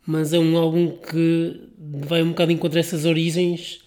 mas 0.04 0.32
é 0.32 0.38
um 0.40 0.58
álbum 0.58 0.90
que 0.90 1.60
vai 1.78 2.20
um 2.20 2.30
bocado 2.30 2.50
encontrar 2.50 2.80
essas 2.80 3.04
origens 3.04 3.80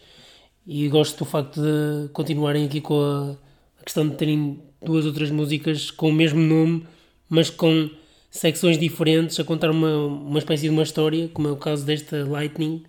e 0.66 0.88
gosto 0.88 1.20
do 1.20 1.26
facto 1.26 1.62
de 1.62 2.08
continuarem 2.14 2.66
aqui 2.66 2.80
com 2.80 3.02
a, 3.02 3.38
a 3.78 3.84
questão 3.84 4.08
de 4.08 4.16
terem 4.16 4.62
duas 4.82 5.06
outras 5.06 5.32
músicas 5.32 5.92
com 5.92 6.10
o 6.10 6.14
mesmo 6.14 6.40
nome, 6.40 6.86
mas 7.28 7.50
com 7.50 7.90
secções 8.30 8.78
diferentes 8.78 9.38
a 9.38 9.44
contar 9.44 9.70
uma, 9.70 10.06
uma 10.06 10.40
espécie 10.40 10.64
de 10.64 10.70
uma 10.70 10.84
história, 10.84 11.28
como 11.34 11.50
é 11.50 11.52
o 11.52 11.58
caso 11.58 11.86
desta 11.86 12.24
Lightning, 12.24 12.84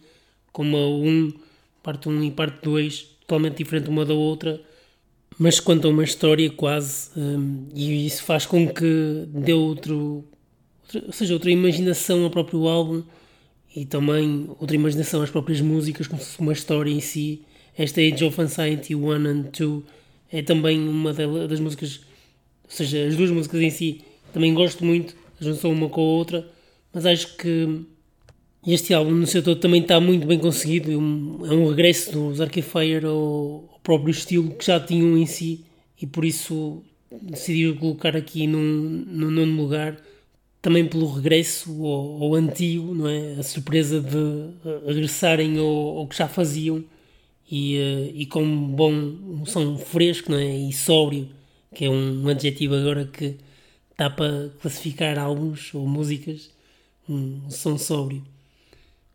com 0.52 0.62
uma 0.62 0.87
1, 0.87 1.33
parte 1.83 2.09
1 2.09 2.22
e 2.22 2.31
parte 2.31 2.62
2, 2.62 3.12
totalmente 3.26 3.58
diferente 3.58 3.88
uma 3.88 4.04
da 4.04 4.14
outra, 4.14 4.61
mas 5.38 5.58
conta 5.58 5.88
uma 5.88 6.04
história 6.04 6.48
quase, 6.50 7.11
um, 7.16 7.66
e 7.74 8.06
isso 8.06 8.22
faz 8.24 8.46
com 8.46 8.68
que 8.68 9.24
dê 9.28 9.52
outro, 9.52 10.24
outra, 10.82 11.06
ou 11.06 11.12
seja, 11.12 11.32
outra 11.35 11.50
imaginação 11.50 12.24
ao 12.24 12.30
próprio 12.30 12.68
álbum 12.68 13.02
e 13.74 13.85
também 13.85 14.48
outra 14.61 14.76
imaginação 14.76 15.22
às 15.22 15.30
próprias 15.30 15.61
músicas, 15.61 16.06
como 16.06 16.20
se 16.20 16.38
uma 16.38 16.52
história 16.52 16.90
em 16.90 17.00
si. 17.00 17.42
Esta 17.76 18.02
Age 18.02 18.24
of 18.24 18.38
Anxiety 18.38 18.94
1 18.94 19.11
and 19.12 19.42
2 19.58 19.82
é 20.30 20.42
também 20.42 20.87
uma 20.87 21.12
das 21.12 21.58
músicas, 21.58 22.00
ou 22.64 22.70
seja, 22.70 23.06
as 23.06 23.16
duas 23.16 23.30
músicas 23.30 23.61
em 23.62 23.70
si 23.70 24.02
também 24.32 24.52
gosto 24.52 24.85
muito, 24.85 25.14
a 25.40 25.44
junção 25.44 25.72
uma 25.72 25.88
com 25.88 26.00
a 26.00 26.04
outra, 26.04 26.48
mas 26.92 27.06
acho 27.06 27.37
que 27.37 27.85
este 28.66 28.94
álbum 28.94 29.12
no 29.12 29.27
seu 29.27 29.42
todo 29.42 29.59
também 29.59 29.83
está 29.83 29.98
muito 30.01 30.27
bem 30.27 30.38
conseguido, 30.38 30.92
é 30.92 30.96
um, 30.96 31.40
é 31.44 31.68
regresso 31.68 32.12
dos 32.12 32.40
Arcade 32.40 32.62
Fire 32.62 33.05
ao, 33.07 33.68
ao, 33.72 33.81
próprio 33.83 34.12
estilo 34.12 34.53
que 34.55 34.64
já 34.64 34.79
tinham 34.79 35.18
em 35.18 35.27
si 35.27 35.64
e 36.01 36.07
por 36.07 36.25
isso 36.25 36.83
decidi 37.20 37.72
colocar 37.75 38.16
aqui 38.16 38.46
num, 38.46 39.05
num 39.07 39.31
nono 39.31 39.62
lugar 39.62 40.01
também 40.61 40.87
pelo 40.87 41.12
regresso 41.12 41.70
ao, 41.85 42.22
ao, 42.22 42.35
antigo, 42.35 42.94
não 42.94 43.09
é? 43.09 43.35
A 43.35 43.42
surpresa 43.42 44.01
de 44.01 44.87
regressarem 44.87 45.59
ao, 45.59 45.98
ao 45.98 46.07
que 46.07 46.16
já 46.16 46.29
faziam 46.29 46.85
e, 47.51 47.77
uh, 47.79 48.12
e 48.14 48.27
com 48.27 48.44
um 48.44 48.68
bom 48.68 48.92
um 48.92 49.44
som 49.44 49.77
fresco, 49.77 50.31
não 50.31 50.38
é? 50.38 50.57
E 50.57 50.72
sóbrio, 50.72 51.29
que 51.75 51.85
é 51.85 51.90
um 51.90 52.29
adjetivo 52.29 52.77
agora 52.77 53.07
que 53.07 53.37
dá 53.98 54.09
para 54.09 54.51
classificar 54.61 55.18
álbuns 55.18 55.75
ou 55.75 55.87
músicas, 55.87 56.51
um 57.09 57.51
som 57.51 57.77
sóbrio. 57.77 58.22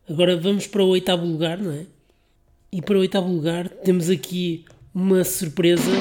Agora 0.10 0.38
vamos 0.38 0.66
para 0.66 0.82
o 0.82 0.88
oitavo 0.88 1.26
lugar, 1.26 1.58
não 1.58 1.74
é? 1.74 1.86
E 2.72 2.82
para 2.82 2.96
o 2.96 3.02
oitavo 3.02 3.30
lugar 3.30 3.68
temos 3.68 4.10
aqui 4.10 4.64
uma 4.96 5.22
surpresa 5.26 5.92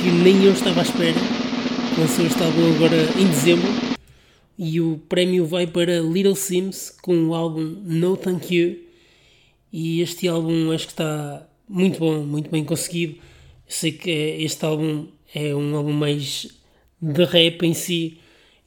que 0.00 0.10
nem 0.22 0.44
eu 0.44 0.52
estava 0.52 0.78
à 0.78 0.84
espera. 0.84 1.18
Lançou 1.98 2.24
este 2.24 2.40
álbum 2.40 2.72
agora 2.76 2.96
em 3.20 3.26
dezembro 3.26 3.68
e 4.56 4.80
o 4.80 4.96
prémio 5.08 5.44
vai 5.44 5.66
para 5.66 5.98
Little 5.98 6.36
Sims 6.36 6.96
com 7.02 7.26
o 7.26 7.34
álbum 7.34 7.62
No 7.84 8.16
Thank 8.16 8.54
You. 8.54 8.78
E 9.72 10.00
este 10.00 10.28
álbum 10.28 10.70
acho 10.70 10.86
que 10.86 10.92
está 10.92 11.44
muito 11.68 11.98
bom, 11.98 12.22
muito 12.22 12.48
bem 12.48 12.64
conseguido. 12.64 13.14
Eu 13.14 13.20
sei 13.66 13.90
que 13.90 14.08
este 14.08 14.64
álbum 14.64 15.08
é 15.34 15.52
um 15.52 15.74
álbum 15.74 15.92
mais 15.92 16.46
de 17.00 17.24
rap 17.24 17.64
em 17.64 17.74
si, 17.74 18.18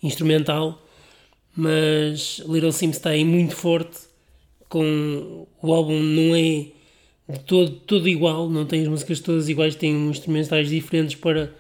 instrumental, 0.04 0.86
mas 1.56 2.44
Little 2.46 2.74
Sims 2.74 2.98
está 2.98 3.12
aí 3.12 3.24
muito 3.24 3.56
forte. 3.56 4.15
Com 4.76 5.48
o 5.62 5.74
álbum 5.74 6.00
não 6.00 6.36
é 6.36 6.66
todo, 7.46 7.72
todo 7.72 8.10
igual, 8.10 8.50
não 8.50 8.66
tem 8.66 8.82
as 8.82 8.88
músicas 8.88 9.20
todas 9.20 9.48
iguais, 9.48 9.76
tem 9.76 10.10
instrumentais 10.10 10.70
diferentes 10.70 11.16
para 11.16 11.54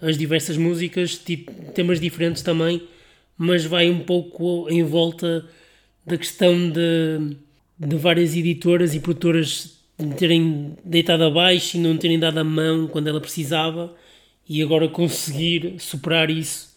as 0.00 0.16
diversas 0.16 0.56
músicas, 0.56 1.18
tipo, 1.18 1.52
temas 1.72 2.00
diferentes 2.00 2.42
também 2.42 2.82
mas 3.36 3.64
vai 3.64 3.90
um 3.90 3.98
pouco 3.98 4.68
em 4.70 4.84
volta 4.84 5.44
da 6.06 6.16
questão 6.16 6.70
de, 6.70 7.36
de 7.76 7.96
várias 7.96 8.36
editoras 8.36 8.94
e 8.94 9.00
produtoras 9.00 9.78
terem 10.16 10.76
deitado 10.84 11.24
abaixo 11.24 11.76
e 11.76 11.80
não 11.80 11.96
terem 11.96 12.18
dado 12.18 12.38
a 12.38 12.44
mão 12.44 12.86
quando 12.86 13.08
ela 13.08 13.20
precisava 13.20 13.94
e 14.48 14.62
agora 14.62 14.88
conseguir 14.88 15.74
superar 15.78 16.30
isso 16.30 16.72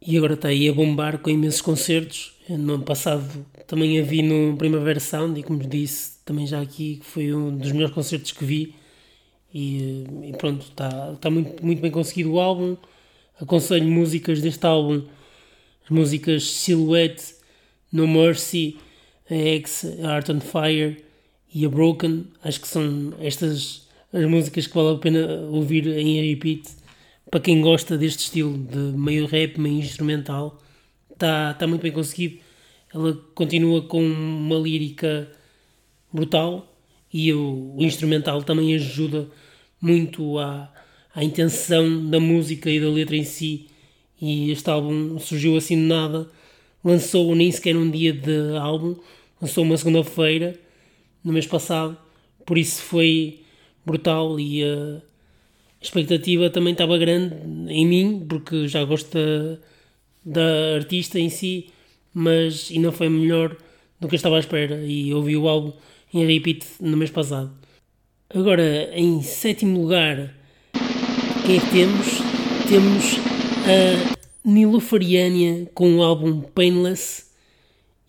e 0.00 0.16
agora 0.16 0.34
está 0.34 0.48
aí 0.48 0.68
a 0.68 0.72
bombar 0.72 1.18
com 1.18 1.28
imensos 1.28 1.60
concertos. 1.60 2.34
No 2.48 2.74
ano 2.74 2.84
passado 2.84 3.44
também 3.66 3.98
a 3.98 4.02
vi 4.02 4.22
no 4.22 4.56
Primavera 4.56 5.00
Sound 5.00 5.38
e 5.38 5.42
como 5.42 5.60
disse 5.60 6.18
também 6.24 6.46
já 6.46 6.60
aqui 6.60 7.00
foi 7.02 7.34
um 7.34 7.56
dos 7.56 7.72
melhores 7.72 7.94
concertos 7.94 8.32
que 8.32 8.44
vi 8.44 8.74
e, 9.52 10.04
e 10.24 10.32
pronto, 10.36 10.62
está, 10.62 11.12
está 11.14 11.30
muito, 11.30 11.64
muito 11.64 11.80
bem 11.80 11.90
conseguido 11.90 12.32
o 12.32 12.40
álbum. 12.40 12.76
Aconselho 13.40 13.86
músicas 13.86 14.40
deste 14.40 14.66
álbum 14.66 15.04
as 15.86 15.90
músicas 15.90 16.42
Silhouette, 16.42 17.36
No 17.92 18.08
Mercy, 18.08 18.76
a 19.30 19.34
X, 19.34 19.86
a 20.02 20.14
Art 20.14 20.28
on 20.30 20.40
Fire 20.40 21.04
e 21.54 21.64
a 21.64 21.68
Broken. 21.68 22.26
Acho 22.42 22.60
que 22.60 22.66
são 22.68 23.14
estas 23.20 23.86
as 24.12 24.24
músicas 24.24 24.66
que 24.66 24.74
vale 24.74 24.96
a 24.96 24.98
pena 24.98 25.26
ouvir 25.50 25.86
em 25.86 26.28
repeat. 26.28 26.68
Para 27.30 27.40
quem 27.40 27.60
gosta 27.60 27.96
deste 27.96 28.24
estilo 28.24 28.56
de 28.56 28.78
meio 28.96 29.26
rap, 29.26 29.58
meio 29.60 29.78
instrumental, 29.78 30.58
está 31.12 31.54
tá 31.54 31.66
muito 31.66 31.82
bem 31.82 31.92
conseguido. 31.92 32.38
Ela 32.92 33.14
continua 33.34 33.82
com 33.82 34.02
uma 34.02 34.56
lírica 34.56 35.30
brutal 36.12 36.72
e 37.12 37.32
o, 37.32 37.74
o 37.76 37.84
instrumental 37.84 38.42
também 38.42 38.74
ajuda 38.74 39.28
muito 39.80 40.38
à, 40.38 40.72
à 41.14 41.22
intenção 41.22 42.08
da 42.08 42.18
música 42.18 42.70
e 42.70 42.80
da 42.80 42.88
letra 42.88 43.16
em 43.16 43.24
si 43.24 43.66
e 44.20 44.50
este 44.50 44.68
álbum 44.70 45.18
surgiu 45.18 45.56
assim 45.56 45.76
de 45.76 45.82
nada. 45.82 46.28
Lançou 46.82 47.34
nem 47.34 47.50
sequer 47.50 47.76
um 47.76 47.90
dia 47.90 48.12
de 48.12 48.56
álbum, 48.56 48.96
lançou 49.40 49.64
uma 49.64 49.76
segunda-feira 49.76 50.58
no 51.22 51.32
mês 51.32 51.46
passado, 51.46 51.96
por 52.44 52.56
isso 52.56 52.80
foi 52.82 53.40
brutal 53.84 54.38
e 54.38 54.62
a 54.62 55.00
expectativa 55.80 56.48
também 56.48 56.72
estava 56.72 56.96
grande 56.96 57.34
em 57.68 57.84
mim, 57.86 58.24
porque 58.28 58.68
já 58.68 58.84
gosto 58.84 59.12
da, 59.14 59.58
da 60.24 60.76
artista 60.76 61.18
em 61.18 61.28
si, 61.28 61.70
mas 62.18 62.70
ainda 62.74 62.90
foi 62.90 63.10
melhor 63.10 63.54
do 64.00 64.08
que 64.08 64.14
eu 64.14 64.16
estava 64.16 64.36
à 64.36 64.38
espera 64.38 64.82
e 64.82 65.12
ouvi 65.12 65.36
o 65.36 65.46
álbum 65.46 65.70
em 66.14 66.24
repeat 66.24 66.64
no 66.80 66.96
mês 66.96 67.10
passado. 67.10 67.52
Agora, 68.34 68.88
em 68.94 69.20
sétimo 69.20 69.82
lugar, 69.82 70.32
quem 71.44 71.58
é 71.58 71.60
que 71.60 71.70
temos? 71.70 72.06
Temos 72.70 73.16
a 73.66 74.16
Nilofariania 74.48 75.70
com 75.74 75.98
o 75.98 76.02
álbum 76.02 76.40
Painless. 76.40 77.26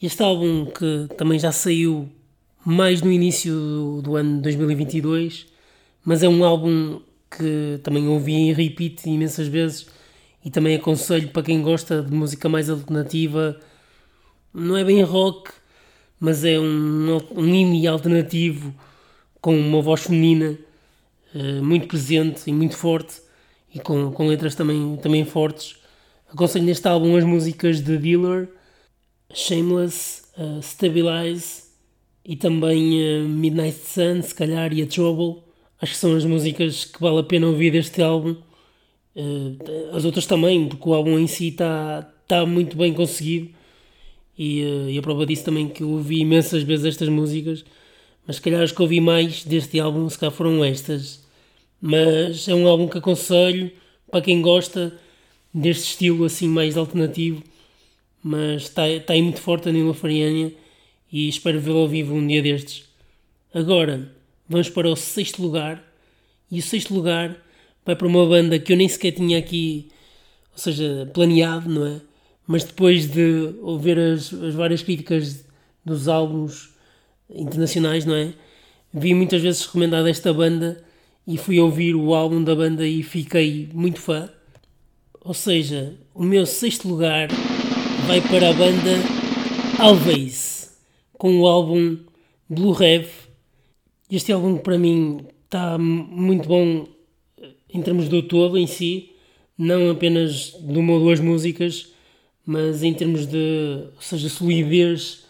Este 0.02 0.24
álbum 0.24 0.68
que 0.68 1.14
também 1.18 1.38
já 1.38 1.52
saiu 1.52 2.08
mais 2.66 3.02
no 3.02 3.12
início 3.12 3.52
do, 3.52 4.02
do 4.04 4.16
ano 4.16 4.42
2022, 4.42 5.48
mas 6.06 6.24
é 6.24 6.30
um 6.30 6.46
álbum 6.46 7.02
que 7.30 7.82
também 7.84 8.08
ouvi 8.08 8.36
em 8.36 8.54
repeat 8.54 9.06
imensas 9.06 9.50
vezes 9.50 9.86
e 10.46 10.50
também 10.50 10.78
aconselho 10.78 11.28
para 11.28 11.44
quem 11.44 11.62
gosta 11.62 12.02
de 12.02 12.16
música 12.16 12.48
mais 12.48 12.70
alternativa, 12.70 13.60
não 14.54 14.76
é 14.76 14.84
bem 14.84 15.02
rock, 15.04 15.52
mas 16.20 16.44
é 16.44 16.60
um, 16.60 17.18
um 17.36 17.46
indie 17.46 17.88
alternativo 17.88 18.74
com 19.40 19.58
uma 19.58 19.82
voz 19.82 20.04
feminina 20.04 20.58
uh, 21.34 21.64
muito 21.64 21.88
presente 21.88 22.50
e 22.50 22.54
muito 22.54 22.76
forte 22.76 23.22
e 23.74 23.80
com, 23.80 24.12
com 24.12 24.28
letras 24.28 24.56
também, 24.56 24.98
também 24.98 25.26
fortes. 25.26 25.76
Aconselho 26.30 26.66
neste 26.66 26.88
álbum 26.88 27.16
as 27.16 27.24
músicas 27.24 27.82
de 27.82 27.98
Dealer, 27.98 28.50
Shameless, 29.34 30.24
uh, 30.38 30.62
Stabilize 30.62 31.64
e 32.26 32.36
também 32.36 33.24
uh, 33.24 33.28
Midnight 33.28 33.78
Sun, 33.78 34.22
se 34.22 34.34
calhar, 34.34 34.74
e 34.74 34.82
a 34.82 34.88
Trouble. 34.88 35.44
Acho 35.80 35.94
que 35.94 36.00
são 36.00 36.16
as 36.16 36.26
músicas 36.26 36.86
que 36.86 37.00
vale 37.00 37.20
a 37.20 37.24
pena 37.24 37.48
ouvir 37.48 37.72
deste 37.72 38.02
álbum. 38.02 38.36
As 39.94 40.06
outras 40.06 40.26
também, 40.26 40.68
porque 40.68 40.90
o 40.90 40.94
álbum 40.94 41.18
em 41.18 41.28
si 41.28 41.50
está 41.50 42.02
tá 42.28 42.46
muito 42.46 42.76
bem 42.76 42.94
conseguido. 42.94 43.50
E, 44.38 44.64
uh, 44.64 44.90
e 44.90 44.98
a 44.98 45.02
prova 45.02 45.26
disso 45.26 45.46
também 45.46 45.68
que 45.68 45.84
eu 45.84 45.90
ouvi 45.90 46.20
imensas 46.20 46.64
vezes 46.64 46.86
estas 46.86 47.10
músicas. 47.10 47.66
Mas 48.26 48.38
se 48.38 48.42
calhar 48.42 48.62
as 48.62 48.72
que 48.72 48.82
ouvi 48.82 49.02
mais 49.02 49.44
deste 49.44 49.80
álbum, 49.80 50.10
se 50.10 50.20
calhar 50.20 50.34
foram 50.34 50.64
estas. 50.64 51.26
Mas 51.82 52.48
é 52.48 52.54
um 52.54 52.68
álbum 52.68 52.88
que 52.88 52.98
aconselho 52.98 53.72
para 54.12 54.22
quem 54.22 54.42
gosta 54.42 54.94
deste 55.54 55.92
estilo 55.92 56.26
assim 56.26 56.48
mais 56.48 56.78
alternativo. 56.78 57.44
Mas 58.24 58.64
está, 58.64 58.88
está 58.90 59.14
aí 59.14 59.22
muito 59.22 59.42
forte 59.42 59.70
a 59.70 59.72
Nila 59.72 59.94
Fariania 59.94 60.54
e 61.12 61.30
espero 61.30 61.60
vê-lo 61.60 61.80
ao 61.80 61.88
vivo 61.88 62.14
um 62.14 62.26
dia 62.28 62.42
destes. 62.42 62.86
Agora, 63.54 64.12
vamos 64.48 64.70
para 64.70 64.90
o 64.90 64.96
sexto 64.96 65.42
lugar. 65.42 65.84
E 66.52 66.60
o 66.60 66.62
sexto 66.62 66.94
lugar 66.94 67.38
vai 67.86 67.96
para 67.96 68.08
uma 68.08 68.26
banda 68.26 68.60
que 68.60 68.72
eu 68.74 68.78
nem 68.78 68.88
sequer 68.88 69.12
tinha 69.12 69.38
aqui, 69.38 69.90
ou 70.52 70.58
seja, 70.58 71.10
planeado, 71.14 71.70
não 71.70 71.86
é? 71.86 72.02
Mas 72.48 72.64
depois 72.64 73.12
de 73.12 73.54
ouvir 73.62 74.00
as, 74.00 74.34
as 74.34 74.56
várias 74.56 74.82
críticas 74.82 75.46
dos 75.86 76.08
álbuns 76.08 76.70
internacionais, 77.30 78.06
não 78.06 78.16
é? 78.16 78.34
Vi 78.94 79.14
muitas 79.14 79.42
vezes 79.42 79.66
recomendada 79.66 80.10
esta 80.10 80.34
banda 80.34 80.82
e 81.28 81.38
fui 81.38 81.60
ouvir 81.60 81.94
o 81.94 82.16
álbum 82.16 82.42
da 82.42 82.56
banda 82.56 82.88
e 82.88 83.04
fiquei 83.04 83.70
muito 83.74 84.00
fã. 84.00 84.30
Ou 85.22 85.34
seja, 85.34 85.94
o 86.16 86.24
meu 86.24 86.46
sexto 86.46 86.88
lugar 86.88 87.28
vai 88.08 88.22
para 88.22 88.50
a 88.50 88.54
banda 88.54 88.92
Always 89.78 90.78
com 91.18 91.42
o 91.42 91.48
álbum 91.48 91.98
Blue 92.50 92.72
Rev. 92.72 93.08
Este 94.10 94.32
álbum 94.32 94.58
para 94.58 94.78
mim 94.78 95.26
está 95.44 95.78
muito 95.78 96.48
bom 96.48 96.88
em 97.70 97.82
termos 97.82 98.08
do 98.08 98.24
todo 98.24 98.58
em 98.58 98.66
si, 98.66 99.12
não 99.58 99.90
apenas 99.90 100.56
de 100.62 100.80
uma 100.80 100.94
ou 100.94 101.00
duas 101.02 101.20
músicas, 101.20 101.92
mas 102.48 102.82
em 102.82 102.94
termos 102.94 103.28
de, 103.28 103.90
ou 103.94 104.02
seja, 104.02 104.30
solidez, 104.30 105.26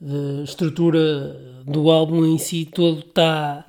de 0.00 0.44
estrutura 0.44 1.62
do 1.66 1.90
álbum 1.90 2.24
em 2.24 2.38
si, 2.38 2.64
todo 2.64 3.00
está. 3.00 3.66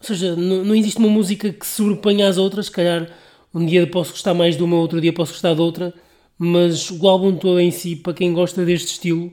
Ou 0.00 0.06
seja, 0.06 0.34
não, 0.34 0.64
não 0.64 0.74
existe 0.74 0.98
uma 0.98 1.10
música 1.10 1.52
que 1.52 1.66
sobreponha 1.66 2.26
às 2.26 2.38
outras, 2.38 2.66
se 2.66 2.72
calhar 2.72 3.10
um 3.54 3.66
dia 3.66 3.86
posso 3.86 4.12
gostar 4.12 4.32
mais 4.34 4.56
de 4.56 4.62
uma, 4.62 4.76
outro 4.76 5.00
dia 5.00 5.12
posso 5.12 5.32
gostar 5.32 5.54
de 5.54 5.60
outra, 5.60 5.94
mas 6.38 6.90
o 6.90 7.06
álbum 7.06 7.36
todo 7.36 7.60
em 7.60 7.70
si, 7.70 7.96
para 7.96 8.14
quem 8.14 8.32
gosta 8.32 8.64
deste 8.64 8.92
estilo, 8.92 9.30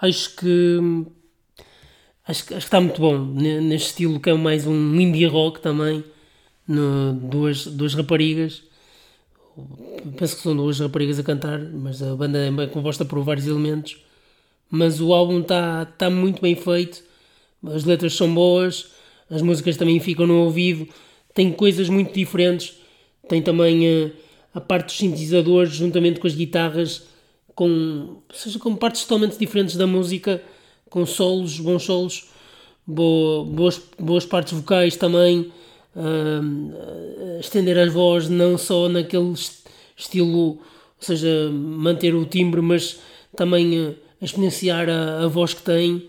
acho 0.00 0.36
que 0.36 0.78
acho, 2.26 2.42
acho 2.42 2.46
que 2.46 2.54
está 2.54 2.80
muito 2.80 3.00
bom. 3.00 3.18
Neste 3.18 3.88
estilo 3.88 4.20
que 4.20 4.30
é 4.30 4.34
mais 4.34 4.66
um 4.66 5.00
indie 5.00 5.26
rock 5.26 5.60
também 5.60 6.04
no, 6.68 7.14
duas, 7.14 7.66
duas 7.66 7.94
raparigas 7.94 8.62
penso 10.16 10.36
que 10.36 10.42
são 10.42 10.56
duas 10.56 10.78
raparigas 10.80 11.18
a 11.18 11.22
cantar 11.22 11.58
mas 11.58 12.02
a 12.02 12.14
banda 12.14 12.38
é 12.38 12.66
composta 12.66 13.04
por 13.04 13.22
vários 13.22 13.46
elementos. 13.46 13.96
Mas 14.70 15.00
o 15.00 15.12
álbum 15.12 15.40
está 15.40 15.84
tá 15.84 16.10
muito 16.10 16.40
bem 16.42 16.54
feito 16.54 17.02
as 17.66 17.84
letras 17.84 18.14
são 18.14 18.32
boas 18.32 18.92
as 19.30 19.42
músicas 19.42 19.76
também 19.76 20.00
ficam 20.00 20.26
no 20.26 20.44
ouvido 20.44 20.88
tem 21.34 21.50
coisas 21.50 21.88
muito 21.88 22.14
diferentes. 22.14 22.74
Tem 23.28 23.42
também 23.42 24.12
a, 24.54 24.58
a 24.58 24.60
parte 24.60 24.86
dos 24.86 24.96
sintetizadores 24.96 25.72
juntamente 25.72 26.20
com 26.20 26.26
as 26.26 26.34
guitarras 26.34 27.02
com, 27.54 28.22
seja 28.32 28.58
com 28.58 28.74
partes 28.74 29.02
totalmente 29.02 29.38
diferentes 29.38 29.76
da 29.76 29.86
música, 29.86 30.42
com 30.90 31.06
solos, 31.06 31.58
bons 31.58 31.82
solos, 31.84 32.28
boas, 32.86 33.80
boas 33.98 34.26
partes 34.26 34.52
vocais 34.52 34.96
também, 34.96 35.52
uh, 35.96 37.40
estender 37.40 37.78
as 37.78 37.92
vozes 37.92 38.28
não 38.28 38.58
só 38.58 38.88
naquele 38.88 39.32
estilo, 39.96 40.48
ou 40.48 40.60
seja, 40.98 41.50
manter 41.52 42.14
o 42.14 42.24
timbre, 42.24 42.60
mas 42.60 43.00
também 43.36 43.78
uh, 43.78 43.94
exponenciar 44.20 44.88
a, 44.88 45.24
a 45.24 45.28
voz 45.28 45.54
que 45.54 45.62
tem 45.62 46.08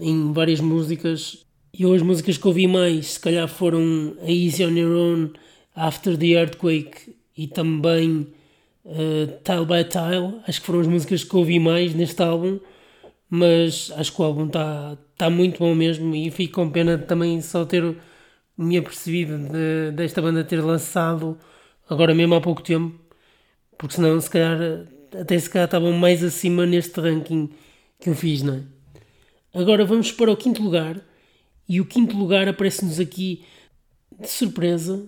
em 0.00 0.32
várias 0.32 0.60
músicas. 0.60 1.44
E 1.72 1.84
as 1.84 2.02
músicas 2.02 2.36
que 2.36 2.46
ouvi 2.46 2.66
mais, 2.66 3.12
se 3.12 3.20
calhar, 3.20 3.48
foram 3.48 4.14
a 4.22 4.30
Easy 4.30 4.64
on 4.64 4.76
Your 4.76 4.96
Own, 4.96 5.30
After 5.74 6.16
the 6.16 6.26
Earthquake 6.26 7.14
e 7.36 7.46
também 7.46 8.26
uh, 8.84 9.26
Tile 9.44 9.66
by 9.66 9.88
Tile, 9.88 10.40
acho 10.46 10.60
que 10.60 10.66
foram 10.66 10.80
as 10.80 10.86
músicas 10.86 11.24
que 11.24 11.36
ouvi 11.36 11.58
mais 11.58 11.94
neste 11.94 12.20
álbum, 12.22 12.58
mas 13.28 13.92
acho 13.96 14.12
que 14.12 14.20
o 14.20 14.24
álbum 14.24 14.46
está 14.46 14.98
tá 15.16 15.30
muito 15.30 15.58
bom 15.60 15.74
mesmo 15.74 16.14
e 16.14 16.30
fico 16.30 16.54
com 16.54 16.70
pena 16.70 16.98
também 16.98 17.40
só 17.40 17.64
ter 17.64 17.96
me 18.60 18.76
apercebido 18.76 19.38
de, 19.38 19.90
desta 19.92 20.20
banda 20.20 20.44
ter 20.44 20.62
lançado 20.62 21.38
agora 21.88 22.14
mesmo 22.14 22.34
há 22.34 22.40
pouco 22.40 22.62
tempo, 22.62 22.94
porque 23.78 23.94
senão 23.94 24.20
se 24.20 24.28
calhar 24.28 24.86
até 25.18 25.38
se 25.38 25.48
calhar 25.48 25.64
estavam 25.64 25.92
mais 25.92 26.22
acima 26.22 26.66
neste 26.66 27.00
ranking 27.00 27.50
que 27.98 28.10
eu 28.10 28.14
fiz, 28.14 28.42
não 28.42 28.54
é? 28.54 28.62
Agora 29.54 29.84
vamos 29.84 30.12
para 30.12 30.30
o 30.30 30.36
quinto 30.36 30.62
lugar 30.62 31.00
e 31.66 31.80
o 31.80 31.86
quinto 31.86 32.16
lugar 32.16 32.46
aparece-nos 32.46 33.00
aqui 33.00 33.42
de 34.20 34.28
surpresa 34.28 35.04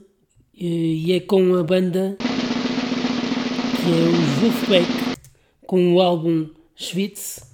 eh, 0.58 0.64
e 0.64 1.12
é 1.12 1.20
com 1.20 1.54
a 1.54 1.62
banda 1.62 2.16
que 2.18 3.90
é 3.90 4.08
o 4.08 4.40
Wolfpack 4.40 5.18
com 5.66 5.94
o 5.94 6.00
álbum 6.00 6.48
Schwitz. 6.74 7.52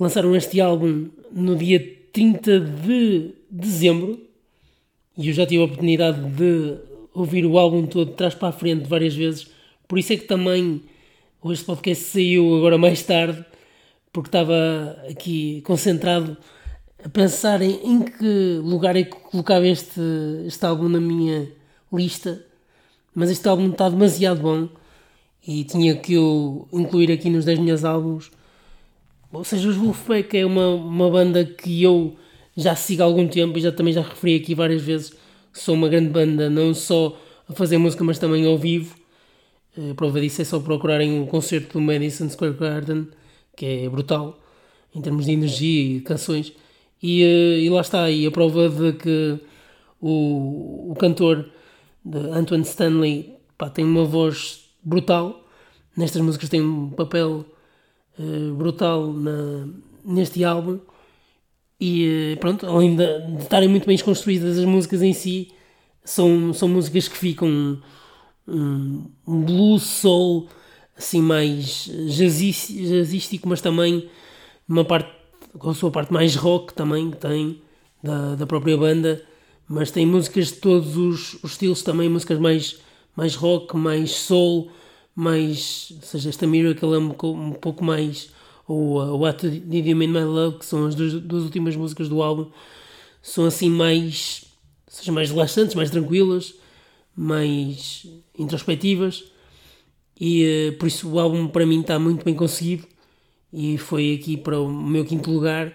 Lançaram 0.00 0.34
este 0.34 0.60
álbum 0.60 1.10
no 1.30 1.56
dia 1.56 1.78
30 2.12 2.60
de 2.60 3.34
dezembro 3.50 4.26
e 5.16 5.28
eu 5.28 5.34
já 5.34 5.46
tive 5.46 5.62
a 5.62 5.64
oportunidade 5.64 6.20
de 6.30 6.76
ouvir 7.14 7.46
o 7.46 7.58
álbum 7.58 7.86
todo 7.86 8.10
de 8.10 8.16
trás 8.16 8.34
para 8.34 8.48
a 8.48 8.52
frente 8.52 8.88
várias 8.88 9.14
vezes. 9.14 9.48
Por 9.88 9.98
isso 9.98 10.12
é 10.12 10.16
que 10.16 10.24
também 10.24 10.82
este 11.44 11.64
podcast 11.64 12.04
saiu 12.04 12.56
agora 12.56 12.76
mais 12.76 13.02
tarde, 13.02 13.44
porque 14.12 14.28
estava 14.28 14.96
aqui 15.08 15.62
concentrado 15.62 16.36
a 17.02 17.08
pensar 17.08 17.62
em, 17.62 17.78
em 17.84 18.02
que 18.02 18.60
lugar 18.62 18.96
é 18.96 19.04
que 19.04 19.16
colocava 19.16 19.66
este, 19.66 20.00
este 20.46 20.64
álbum 20.66 20.88
na 20.88 21.00
minha 21.00 21.48
lista. 21.92 22.44
Mas 23.14 23.30
este 23.30 23.48
álbum 23.48 23.70
está 23.70 23.88
demasiado 23.88 24.42
bom 24.42 24.68
e 25.46 25.64
tinha 25.64 25.94
que 25.96 26.18
o 26.18 26.66
incluir 26.72 27.10
aqui 27.12 27.30
nos 27.30 27.44
10 27.44 27.60
meus 27.60 27.84
álbuns. 27.84 28.30
Ou 29.32 29.44
seja, 29.44 29.68
os 29.68 29.76
Wolfpack 29.76 30.36
é 30.36 30.44
uma, 30.44 30.68
uma 30.68 31.10
banda 31.10 31.44
que 31.44 31.82
eu 31.82 32.16
já 32.56 32.74
sigo 32.74 33.02
há 33.02 33.04
algum 33.04 33.28
tempo 33.28 33.58
e 33.58 33.60
já 33.60 33.70
também 33.70 33.92
já 33.92 34.02
referi 34.02 34.36
aqui 34.36 34.54
várias 34.54 34.82
vezes. 34.82 35.12
Sou 35.52 35.74
uma 35.74 35.88
grande 35.88 36.08
banda, 36.08 36.48
não 36.48 36.72
só 36.74 37.18
a 37.48 37.52
fazer 37.52 37.78
música, 37.78 38.02
mas 38.02 38.18
também 38.18 38.46
ao 38.46 38.56
vivo. 38.56 38.94
A 39.90 39.94
prova 39.94 40.20
disso 40.20 40.40
é 40.40 40.44
só 40.44 40.58
procurarem 40.58 41.12
um 41.12 41.26
concerto 41.26 41.74
do 41.74 41.80
Madison 41.80 42.28
Square 42.30 42.54
Garden, 42.54 43.08
que 43.54 43.66
é 43.66 43.88
brutal 43.88 44.40
em 44.94 45.00
termos 45.02 45.26
de 45.26 45.32
energia 45.32 45.82
e 45.82 45.94
de 45.98 46.00
canções. 46.00 46.52
E, 47.02 47.22
eh, 47.22 47.60
e 47.60 47.70
lá 47.70 47.82
está, 47.82 48.10
e 48.10 48.26
a 48.26 48.30
prova 48.30 48.68
de 48.70 48.94
que 48.94 49.38
o, 50.00 50.92
o 50.92 50.94
cantor 50.98 51.50
Antoine 52.32 52.64
Stanley 52.64 53.34
pá, 53.58 53.68
tem 53.68 53.84
uma 53.84 54.04
voz 54.04 54.64
brutal. 54.82 55.44
Nestas 55.96 56.22
músicas 56.22 56.48
tem 56.48 56.62
um 56.62 56.90
papel 56.90 57.44
uh, 58.18 58.54
brutal 58.54 59.12
na, 59.12 59.68
neste 60.04 60.44
álbum. 60.44 60.78
E 61.80 62.36
pronto, 62.40 62.66
além 62.66 62.96
de, 62.96 63.20
de, 63.20 63.42
estarem 63.42 63.68
muito 63.68 63.86
bem 63.86 63.98
construídas 63.98 64.58
as 64.58 64.64
músicas 64.64 65.02
em 65.02 65.12
si, 65.12 65.52
são, 66.04 66.52
são 66.52 66.68
músicas 66.68 67.08
que 67.08 67.16
ficam 67.16 67.80
um, 68.48 69.10
um 69.26 69.42
blues 69.42 69.82
soul 69.82 70.48
assim 70.96 71.20
mais 71.20 71.90
jazzístico, 72.08 73.48
mas 73.48 73.60
também 73.60 74.08
uma 74.66 74.84
parte 74.84 75.10
com 75.58 75.70
a 75.70 75.74
sua 75.74 75.90
parte 75.90 76.12
mais 76.12 76.34
rock 76.34 76.72
também 76.72 77.10
que 77.10 77.18
tem 77.18 77.60
da, 78.02 78.34
da 78.34 78.46
própria 78.46 78.76
banda, 78.76 79.22
mas 79.68 79.90
tem 79.90 80.06
músicas 80.06 80.48
de 80.48 80.54
todos 80.54 80.96
os, 80.96 81.34
os 81.42 81.52
estilos 81.52 81.82
também, 81.82 82.08
músicas 82.08 82.38
mais 82.38 82.80
mais 83.16 83.34
rock, 83.34 83.76
mais 83.76 84.12
soul, 84.12 84.70
mais. 85.14 85.92
Ou 85.96 86.02
seja, 86.02 86.28
esta 86.28 86.46
Miracle 86.46 86.94
é 86.94 86.98
um, 86.98 87.14
um 87.32 87.52
pouco 87.52 87.82
mais. 87.82 88.30
Ou 88.68 89.00
uh, 89.00 89.16
What 89.18 89.48
Did 89.48 89.86
You 89.86 89.96
Mean 89.96 90.08
My 90.08 90.24
Love, 90.24 90.58
que 90.58 90.66
são 90.66 90.86
as 90.86 90.94
duas, 90.94 91.12
duas 91.14 91.44
últimas 91.44 91.76
músicas 91.76 92.08
do 92.08 92.22
álbum, 92.22 92.50
são 93.22 93.44
assim 93.44 93.70
mais. 93.70 94.44
Seja, 94.88 95.12
mais 95.12 95.30
relaxantes, 95.30 95.74
mais 95.74 95.90
tranquilas, 95.90 96.54
mais 97.14 98.06
introspectivas. 98.38 99.24
e 100.18 100.70
uh, 100.70 100.78
por 100.78 100.88
isso 100.88 101.08
o 101.08 101.18
álbum 101.18 101.48
para 101.48 101.66
mim 101.66 101.80
está 101.80 101.98
muito 101.98 102.24
bem 102.24 102.34
conseguido 102.34 102.86
e 103.52 103.78
foi 103.78 104.14
aqui 104.14 104.36
para 104.36 104.58
o 104.60 104.70
meu 104.70 105.04
quinto 105.04 105.30
lugar 105.30 105.72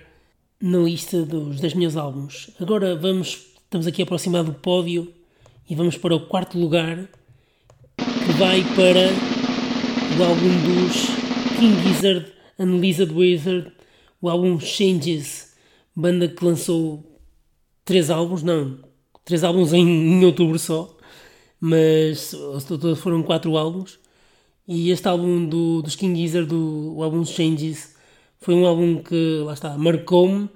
na 0.61 0.77
lista 0.79 1.23
dos 1.23 1.59
10 1.59 1.73
meus 1.73 1.97
álbuns. 1.97 2.51
Agora 2.59 2.95
vamos, 2.95 3.47
estamos 3.63 3.87
aqui 3.87 4.03
aproximado 4.03 4.51
do 4.51 4.57
pódio 4.57 5.11
e 5.69 5.75
vamos 5.75 5.97
para 5.97 6.15
o 6.15 6.19
quarto 6.27 6.59
lugar 6.59 6.97
que 7.97 8.31
vai 8.37 8.63
para 8.75 9.09
o 10.17 10.23
álbum 10.23 10.49
dos 10.67 11.07
King 11.57 11.81
Gizzard 11.87 12.40
and 12.61 12.79
Lizard 12.79 13.13
Wizard, 13.13 13.71
o 14.21 14.29
álbum 14.29 14.59
Changes, 14.59 15.55
banda 15.95 16.27
que 16.27 16.45
lançou 16.45 17.03
três 17.83 18.09
álbuns, 18.09 18.43
não, 18.43 18.79
três 19.25 19.43
álbuns 19.43 19.73
em, 19.73 19.81
em 19.81 20.25
outubro 20.25 20.59
só, 20.59 20.95
mas 21.59 22.33
foram 22.97 23.23
quatro 23.23 23.57
álbuns. 23.57 23.99
E 24.67 24.91
este 24.91 25.07
álbum 25.07 25.45
do, 25.45 25.81
dos 25.81 25.95
King 25.95 26.19
Gizzard, 26.19 26.47
do, 26.47 26.95
o 26.95 27.03
álbum 27.03 27.25
Changes, 27.25 27.95
foi 28.39 28.53
um 28.53 28.65
álbum 28.65 29.01
que, 29.01 29.41
lá 29.43 29.53
está, 29.53 29.77
marcou-me, 29.77 30.49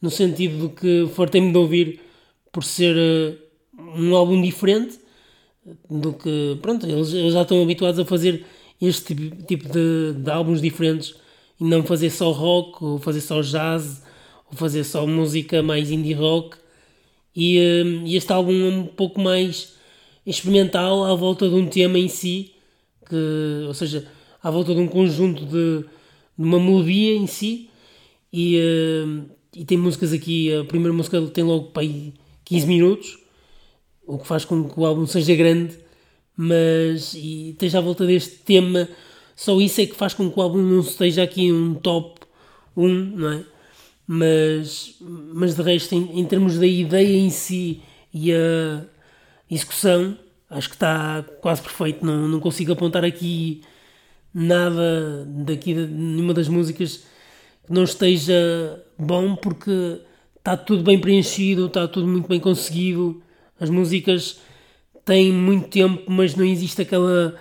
no 0.00 0.10
sentido 0.10 0.68
de 0.68 0.74
que 0.74 1.06
fartei-me 1.14 1.52
de 1.52 1.58
ouvir 1.58 2.00
por 2.50 2.64
ser 2.64 2.96
uh, 2.96 3.38
um 3.96 4.14
álbum 4.16 4.40
diferente 4.42 4.98
do 5.88 6.12
que, 6.12 6.58
pronto, 6.60 6.86
eles, 6.86 7.12
eles, 7.12 7.32
já 7.32 7.42
estão 7.42 7.62
habituados 7.62 8.00
a 8.00 8.04
fazer 8.04 8.44
este 8.80 9.14
tipo, 9.14 9.42
tipo 9.44 9.68
de, 9.68 10.14
de 10.18 10.30
álbuns 10.30 10.60
diferentes 10.60 11.14
e 11.62 11.64
não 11.64 11.84
fazer 11.84 12.10
só 12.10 12.32
rock, 12.32 12.82
ou 12.82 12.98
fazer 12.98 13.20
só 13.20 13.40
jazz, 13.40 14.02
ou 14.50 14.56
fazer 14.56 14.82
só 14.82 15.06
música 15.06 15.62
mais 15.62 15.92
indie 15.92 16.12
rock. 16.12 16.56
E, 17.36 17.56
uh, 17.56 18.04
e 18.04 18.16
este 18.16 18.32
álbum 18.32 18.52
é 18.52 18.68
um 18.68 18.84
pouco 18.84 19.20
mais 19.20 19.74
experimental 20.26 21.04
à 21.04 21.14
volta 21.14 21.48
de 21.48 21.54
um 21.54 21.68
tema 21.68 22.00
em 22.00 22.08
si, 22.08 22.52
que, 23.08 23.64
ou 23.64 23.74
seja, 23.74 24.08
à 24.42 24.50
volta 24.50 24.74
de 24.74 24.80
um 24.80 24.88
conjunto 24.88 25.44
de, 25.44 25.84
de 26.36 26.44
uma 26.44 26.58
melodia 26.58 27.14
em 27.14 27.28
si. 27.28 27.70
E, 28.32 28.56
uh, 28.58 29.24
e 29.54 29.64
tem 29.64 29.78
músicas 29.78 30.12
aqui, 30.12 30.52
a 30.52 30.64
primeira 30.64 30.92
música 30.92 31.20
tem 31.28 31.44
logo 31.44 31.66
para 31.66 31.84
aí 31.84 32.12
15 32.44 32.66
minutos, 32.66 33.18
o 34.04 34.18
que 34.18 34.26
faz 34.26 34.44
com 34.44 34.68
que 34.68 34.80
o 34.80 34.84
álbum 34.84 35.06
seja 35.06 35.36
grande, 35.36 35.78
mas 36.36 37.14
e 37.14 37.50
esteja 37.50 37.78
à 37.78 37.80
volta 37.80 38.04
deste 38.04 38.38
tema. 38.38 38.88
Só 39.34 39.60
isso 39.60 39.80
é 39.80 39.86
que 39.86 39.94
faz 39.94 40.14
com 40.14 40.30
que 40.30 40.38
o 40.38 40.42
álbum 40.42 40.58
não 40.58 40.80
esteja 40.80 41.22
aqui 41.22 41.52
um 41.52 41.74
top 41.74 42.20
1, 42.76 42.88
não 42.88 43.32
é? 43.32 43.44
Mas, 44.06 44.96
mas 45.00 45.54
de 45.54 45.62
resto, 45.62 45.94
em, 45.94 46.20
em 46.20 46.24
termos 46.24 46.58
da 46.58 46.66
ideia 46.66 47.16
em 47.16 47.30
si 47.30 47.82
e 48.12 48.32
a 48.32 48.84
execução, 49.50 50.18
acho 50.50 50.68
que 50.68 50.74
está 50.74 51.24
quase 51.40 51.62
perfeito. 51.62 52.04
Não, 52.04 52.28
não 52.28 52.40
consigo 52.40 52.72
apontar 52.72 53.04
aqui 53.04 53.62
nada 54.34 55.24
daqui 55.26 55.74
nenhuma 55.74 56.34
das 56.34 56.48
músicas 56.48 57.04
que 57.66 57.72
não 57.72 57.84
esteja 57.84 58.82
bom 58.98 59.36
porque 59.36 60.00
está 60.36 60.56
tudo 60.56 60.82
bem 60.82 60.98
preenchido, 60.98 61.66
está 61.66 61.86
tudo 61.86 62.06
muito 62.06 62.28
bem 62.28 62.40
conseguido. 62.40 63.22
As 63.60 63.70
músicas 63.70 64.40
têm 65.04 65.32
muito 65.32 65.68
tempo, 65.68 66.10
mas 66.10 66.34
não 66.34 66.44
existe 66.44 66.82
aquela 66.82 67.34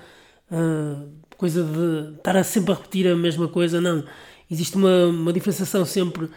uh, 0.52 1.21
coisa 1.42 1.64
de 1.64 2.18
estar 2.18 2.44
sempre 2.44 2.72
a 2.72 2.76
repetir 2.76 3.08
a 3.08 3.16
mesma 3.16 3.48
coisa, 3.48 3.82
não. 3.82 4.04
Existe 4.50 4.76
uma, 4.76 5.08
uma 5.08 5.34
diferenciação 5.34 5.84
sempre 5.84 6.30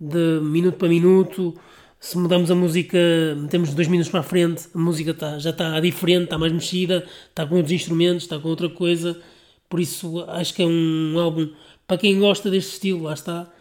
de 0.00 0.38
minuto 0.40 0.76
para 0.76 0.88
minuto. 0.88 1.58
Se 1.98 2.16
mudamos 2.16 2.48
a 2.48 2.54
música, 2.54 2.96
metemos 3.36 3.74
dois 3.74 3.88
minutos 3.88 4.08
para 4.08 4.20
a 4.20 4.22
frente, 4.22 4.68
a 4.72 4.78
música 4.78 5.12
tá, 5.12 5.36
já 5.36 5.50
está 5.50 5.80
diferente, 5.80 6.24
está 6.24 6.38
mais 6.38 6.52
mexida, 6.52 7.04
está 7.28 7.44
com 7.44 7.56
outros 7.56 7.72
instrumentos, 7.72 8.22
está 8.22 8.38
com 8.38 8.48
outra 8.48 8.68
coisa. 8.68 9.20
Por 9.68 9.80
isso 9.80 10.20
acho 10.28 10.54
que 10.54 10.62
é 10.62 10.66
um 10.66 11.18
álbum 11.18 11.50
para 11.84 11.98
quem 11.98 12.20
gosta 12.20 12.48
deste 12.48 12.74
estilo, 12.74 13.02
lá 13.02 13.14
está, 13.14 13.52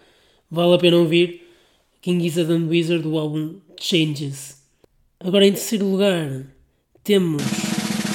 vale 0.51 0.75
a 0.75 0.77
pena 0.77 0.97
ouvir. 0.97 1.47
King 1.99 2.21
Gizzard 2.23 2.51
and 2.53 2.67
Wizard, 2.67 3.01
do 3.01 3.17
álbum 3.17 3.55
Changes. 3.79 4.61
Agora 5.19 5.47
em 5.47 5.53
terceiro 5.53 5.87
lugar 5.87 6.45
temos 7.03 7.41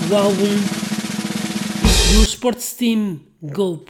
o 0.08 0.14
álbum 0.14 0.85
do 2.12 2.22
Sports 2.22 2.74
Team 2.74 3.20
Gulp, 3.42 3.88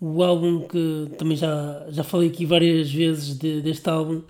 o 0.00 0.22
álbum 0.22 0.60
que 0.66 1.10
também 1.16 1.36
já, 1.36 1.86
já 1.88 2.04
falei 2.04 2.28
aqui 2.28 2.44
várias 2.44 2.90
vezes 2.90 3.38
de, 3.38 3.60
deste 3.60 3.88
álbum. 3.88 4.22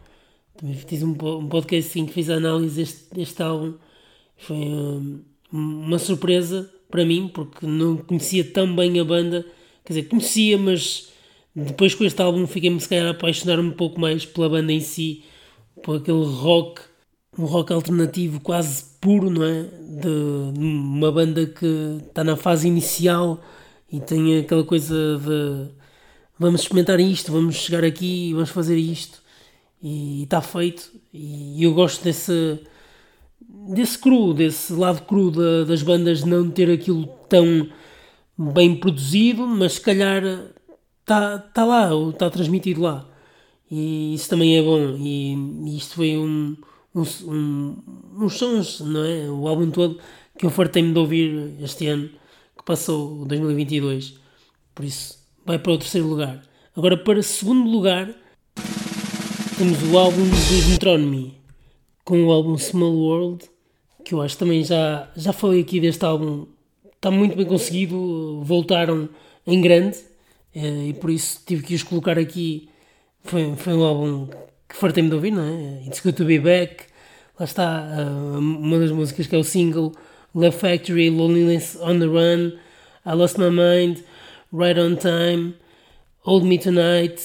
Também 0.57 0.75
fiz 0.75 1.03
um, 1.03 1.11
um 1.11 1.49
podcast 1.49 1.91
assim, 1.91 2.07
que 2.07 2.13
fiz 2.13 2.31
a 2.31 2.35
análise 2.35 2.77
deste, 2.77 3.15
deste 3.15 3.43
álbum. 3.43 3.75
Foi 4.37 4.57
um, 4.57 5.23
uma 5.53 5.99
surpresa 5.99 6.71
para 6.91 7.05
mim, 7.05 7.29
porque 7.29 7.67
não 7.67 7.97
conhecia 7.97 8.45
tão 8.45 8.75
bem 8.75 8.99
a 9.01 9.05
banda. 9.05 9.45
Quer 9.85 9.95
dizer, 9.95 10.09
conhecia, 10.09 10.57
mas 10.57 11.09
depois 11.55 11.95
com 11.95 12.05
este 12.05 12.21
álbum 12.21 12.47
fiquei-me 12.47 12.81
se 12.81 12.89
calhar 12.89 13.07
a 13.07 13.11
apaixonar 13.11 13.59
um 13.59 13.71
pouco 13.71 14.01
mais 14.01 14.25
pela 14.25 14.49
banda 14.49 14.73
em 14.73 14.81
si, 14.81 15.25
por 15.83 15.97
aquele 15.97 16.25
rock, 16.25 16.83
um 17.39 17.45
rock 17.45 17.73
alternativo 17.73 18.41
quase 18.41 18.85
puro, 19.01 19.31
não 19.31 19.45
é? 19.45 19.63
De, 19.63 20.59
uma 20.59 21.13
banda 21.13 21.47
que 21.47 21.99
está 22.09 22.25
na 22.25 22.37
fase 22.37 22.67
inicial 22.67 23.41
e 23.91 24.01
tem 24.01 24.39
aquela 24.39 24.65
coisa 24.65 24.95
de 25.19 25.71
vamos 26.39 26.63
experimentar 26.63 27.01
isto, 27.01 27.33
vamos 27.33 27.57
chegar 27.57 27.85
aqui, 27.85 28.33
vamos 28.33 28.51
fazer 28.51 28.77
isto 28.77 29.23
e 29.83 30.25
está 30.25 30.41
feito. 30.41 30.91
E 31.13 31.63
eu 31.63 31.75
gosto 31.75 32.03
desse 32.05 32.61
desse 33.69 33.99
cru, 33.99 34.33
desse 34.33 34.73
lado 34.73 35.03
cru 35.03 35.31
da, 35.31 35.65
das 35.65 35.83
bandas 35.83 36.25
não 36.25 36.51
ter 36.51 36.71
aquilo 36.71 37.07
tão 37.29 37.69
bem 38.39 38.77
produzido, 38.77 39.47
mas 39.47 39.75
se 39.75 39.81
calhar 39.81 40.23
está 41.01 41.39
tá 41.39 41.65
lá, 41.65 41.91
está 42.11 42.31
transmitido 42.31 42.83
lá. 42.83 43.09
E 43.71 44.15
isso 44.15 44.29
também 44.29 44.57
é 44.59 44.63
bom. 44.63 44.97
E, 44.99 45.35
e 45.67 45.77
isto 45.77 45.97
foi 45.97 46.17
um, 46.17 46.57
um, 46.97 47.31
um, 47.31 47.77
uns 48.25 48.35
sons, 48.35 48.81
não 48.81 49.05
é? 49.05 49.31
O 49.31 49.47
álbum 49.47 49.71
todo 49.71 49.99
que 50.39 50.47
eu 50.47 50.51
fartei-me 50.51 50.93
de 50.93 50.99
ouvir 50.99 51.55
este 51.63 51.87
ano, 51.87 52.09
que 52.57 52.65
passou 52.65 53.25
2022. 53.27 54.15
Por 54.75 54.85
isso, 54.85 55.19
vai 55.45 55.59
para 55.59 55.73
o 55.73 55.79
terceiro 55.79 56.07
lugar. 56.07 56.43
Agora, 56.75 56.97
para 56.97 57.19
o 57.19 57.23
segundo 57.23 57.69
lugar, 57.69 58.15
temos 59.57 59.83
o 59.83 59.99
álbum 59.99 60.29
dos 60.29 60.67
Metronomy, 60.67 61.39
com 62.05 62.25
o 62.25 62.33
álbum 62.33 62.57
Small 62.59 62.95
World, 62.95 63.45
que 64.05 64.15
eu 64.15 64.23
acho 64.23 64.39
também 64.39 64.63
já, 64.63 65.11
já 65.17 65.33
falei 65.33 65.61
aqui 65.61 65.81
deste 65.81 66.05
álbum, 66.05 66.47
está 66.95 67.11
muito 67.11 67.37
bem 67.37 67.47
conseguido, 67.47 68.43
voltaram 68.43 69.09
em 69.47 69.61
grande, 69.61 69.99
eh, 70.55 70.89
e 70.89 70.95
por 70.95 71.11
isso 71.11 71.41
tive 71.47 71.63
que 71.63 71.75
os 71.75 71.83
colocar 71.83 72.19
aqui. 72.19 72.69
Foi, 73.23 73.57
foi 73.57 73.75
um 73.75 73.83
álbum 73.83 74.29
que 74.69 74.77
fartei-me 74.77 75.09
de 75.09 75.15
ouvir, 75.15 75.31
não 75.31 75.43
é? 75.43 75.87
It's 75.87 76.01
Good 76.01 76.17
to 76.17 76.25
Be 76.25 76.39
Back, 76.39 76.85
lá 77.39 77.45
está 77.45 77.87
eh, 77.99 78.39
uma 78.39 78.79
das 78.79 78.91
músicas 78.91 79.27
que 79.27 79.35
é 79.35 79.39
o 79.39 79.45
single 79.45 79.93
Love 80.35 80.57
Factory, 80.57 81.11
Loneliness 81.11 81.79
on 81.81 81.99
the 81.99 82.07
Run, 82.07 82.53
I 83.07 83.15
Lost 83.15 83.39
My 83.39 83.51
Mind, 83.51 84.03
Right 84.53 84.79
on 84.79 84.97
Time, 84.97 85.55
Hold 86.21 86.45
Me 86.45 86.59
Tonight, 86.59 87.21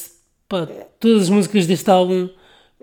Pá, 0.47 0.67
todas 0.99 1.23
as 1.23 1.29
músicas 1.29 1.65
deste 1.65 1.89
álbum 1.89 2.29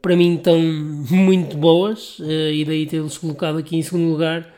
para 0.01 0.17
mim 0.17 0.37
estão 0.37 0.59
muito 1.11 1.57
boas 1.57 2.19
uh, 2.19 2.51
e 2.53 2.65
daí 2.65 2.87
tê-los 2.87 3.19
colocado 3.19 3.59
aqui 3.59 3.77
em 3.77 3.83
segundo 3.83 4.11
lugar 4.11 4.55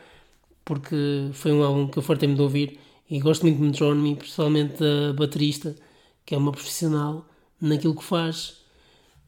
porque 0.63 1.29
foi 1.33 1.51
um 1.51 1.63
álbum 1.63 1.87
que 1.87 1.97
eu 1.97 2.03
fartei-me 2.03 2.35
de 2.35 2.41
ouvir 2.41 2.79
e 3.09 3.19
gosto 3.19 3.41
muito 3.41 3.57
de 3.57 3.63
Metronomy, 3.63 4.15
principalmente 4.15 4.79
da 4.79 5.13
baterista 5.13 5.75
que 6.25 6.33
é 6.33 6.37
uma 6.37 6.53
profissional 6.53 7.25
naquilo 7.59 7.95
que 7.95 8.03
faz 8.03 8.60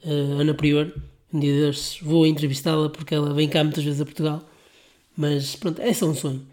uh, 0.06 0.39
Ana 0.39 0.54
Prior 0.54 0.91
um 1.34 1.39
dia 1.39 1.72
vou 2.01 2.26
entrevistá-la 2.26 2.89
porque 2.89 3.16
ela 3.16 3.34
vem 3.34 3.49
cá 3.49 3.64
muitas 3.64 3.84
vezes 3.84 4.01
a 4.01 4.06
Portugal 4.06 4.47
mas 5.16 5.56
pronto, 5.56 5.82
é 5.82 5.93
só 5.93 6.08
um 6.08 6.16
sonho 6.16 6.45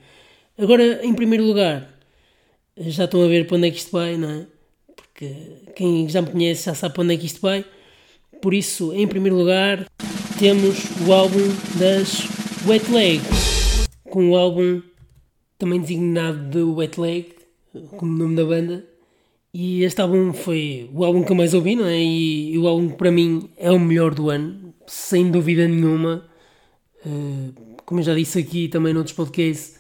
agora 0.59 1.05
em 1.05 1.15
primeiro 1.15 1.45
lugar 1.45 1.91
já 2.77 3.05
estão 3.05 3.23
a 3.23 3.29
ver 3.29 3.47
para 3.47 3.57
onde 3.57 3.69
é 3.69 3.71
que 3.71 3.79
isto 3.79 3.93
vai, 3.93 4.17
não 4.17 4.31
é? 4.31 4.47
que 5.21 5.35
quem 5.77 6.09
já 6.09 6.23
me 6.23 6.31
conhece 6.31 6.65
já 6.65 6.75
sabe 6.75 6.95
para 6.95 7.03
onde 7.03 7.15
é 7.15 7.17
que 7.19 7.27
isto 7.27 7.43
vai. 7.43 7.63
Por 8.41 8.55
isso, 8.55 8.95
em 8.95 9.07
primeiro 9.07 9.37
lugar, 9.37 9.87
temos 10.39 10.79
o 11.07 11.13
álbum 11.13 11.47
das 11.79 12.27
Wet 12.67 12.91
Leg, 12.91 13.21
com 14.05 14.31
o 14.31 14.37
álbum 14.37 14.81
também 15.59 15.79
designado 15.79 16.49
de 16.49 16.63
Wet 16.63 16.99
Leg, 16.99 17.35
como 17.99 18.17
nome 18.17 18.35
da 18.35 18.45
banda. 18.47 18.90
E 19.53 19.83
este 19.83 20.01
álbum 20.01 20.33
foi 20.33 20.89
o 20.93 21.05
álbum 21.05 21.25
que 21.25 21.33
eu 21.33 21.37
mais 21.37 21.55
ouvi, 21.55 21.75
não 21.75 21.87
é? 21.87 21.99
E, 22.01 22.57
o 22.57 22.69
álbum 22.69 22.89
que 22.91 22.97
para 22.97 23.11
mim 23.11 23.51
é 23.57 23.71
o 23.71 23.81
melhor 23.81 24.15
do 24.15 24.31
ano, 24.31 24.73
sem 24.87 25.31
dúvida 25.31 25.67
nenhuma. 25.67 26.25
Uh, 27.05 27.53
como 27.85 28.01
eu 28.01 28.05
já 28.05 28.15
disse 28.15 28.39
aqui 28.39 28.69
também 28.69 28.95
noutros 28.95 29.15
podcasts, 29.15 29.79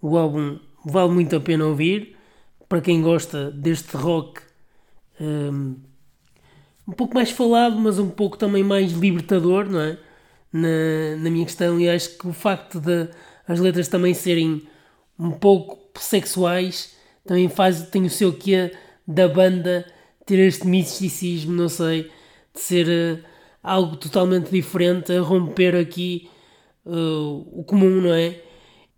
o 0.00 0.16
álbum 0.16 0.58
vale 0.84 1.12
muito 1.12 1.34
a 1.34 1.40
pena 1.40 1.66
ouvir. 1.66 2.16
Para 2.68 2.80
quem 2.80 3.02
gosta 3.02 3.50
deste 3.50 3.96
rock 3.96 4.40
um, 5.20 5.76
um 6.86 6.92
pouco 6.92 7.14
mais 7.14 7.30
falado, 7.30 7.76
mas 7.78 7.98
um 7.98 8.10
pouco 8.10 8.38
também 8.38 8.62
mais 8.62 8.92
libertador, 8.92 9.68
não 9.68 9.80
é? 9.80 9.98
Na, 10.52 11.16
na 11.18 11.30
minha 11.30 11.44
questão, 11.44 11.78
e 11.80 11.88
acho 11.88 12.16
que 12.16 12.26
o 12.26 12.32
facto 12.32 12.80
de 12.80 13.08
as 13.46 13.58
letras 13.58 13.88
também 13.88 14.14
serem 14.14 14.62
um 15.18 15.30
pouco 15.30 15.78
sexuais 15.98 16.96
também 17.26 17.48
faz, 17.48 17.82
tem 17.90 18.04
o 18.04 18.10
seu 18.10 18.32
quê 18.32 18.72
da 19.08 19.26
banda 19.26 19.86
ter 20.26 20.38
este 20.38 20.66
misticismo, 20.66 21.52
não 21.52 21.70
sei, 21.70 22.10
de 22.54 22.60
ser 22.60 22.86
uh, 22.86 23.24
algo 23.62 23.96
totalmente 23.96 24.50
diferente, 24.50 25.10
a 25.10 25.22
romper 25.22 25.74
aqui 25.74 26.28
uh, 26.84 27.58
o 27.58 27.64
comum, 27.64 28.02
não 28.02 28.12
é? 28.12 28.38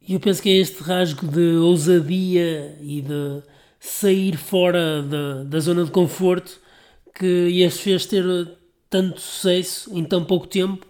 E 0.03 0.15
eu 0.15 0.21
penso 0.21 0.43
que 0.43 0.51
é 0.51 0.57
este 0.57 0.83
rasgo 0.83 1.29
de 1.29 1.57
ousadia 1.59 2.77
e 2.81 3.01
de 3.01 3.43
sair 3.79 4.37
fora 4.37 5.03
da, 5.03 5.45
da 5.45 5.61
zona 5.61 5.85
de 5.85 5.91
conforto 5.93 6.61
que 7.15 7.65
as 7.65 7.79
fez 7.79 8.07
ter 8.07 8.25
tanto 8.89 9.21
sucesso 9.21 9.97
em 9.97 10.05
tão 10.05 10.25
pouco 10.25 10.49
tempo, 10.49 10.85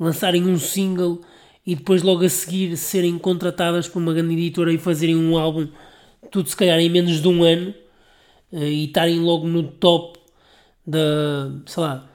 lançarem 0.00 0.44
um 0.44 0.58
single 0.58 1.20
e 1.64 1.76
depois 1.76 2.02
logo 2.02 2.24
a 2.24 2.28
seguir 2.28 2.76
serem 2.76 3.18
contratadas 3.18 3.86
por 3.88 4.00
uma 4.00 4.12
grande 4.12 4.34
editora 4.34 4.72
e 4.72 4.78
fazerem 4.78 5.16
um 5.16 5.38
álbum, 5.38 5.68
tudo 6.30 6.48
se 6.48 6.56
calhar 6.56 6.78
em 6.78 6.90
menos 6.90 7.20
de 7.20 7.28
um 7.28 7.44
ano, 7.44 7.70
eh, 7.70 7.85
e 8.52 8.84
estarem 8.84 9.20
logo 9.20 9.46
no 9.46 9.64
top 9.64 10.18
da, 10.86 11.50
sei 11.66 11.82
lá, 11.82 12.10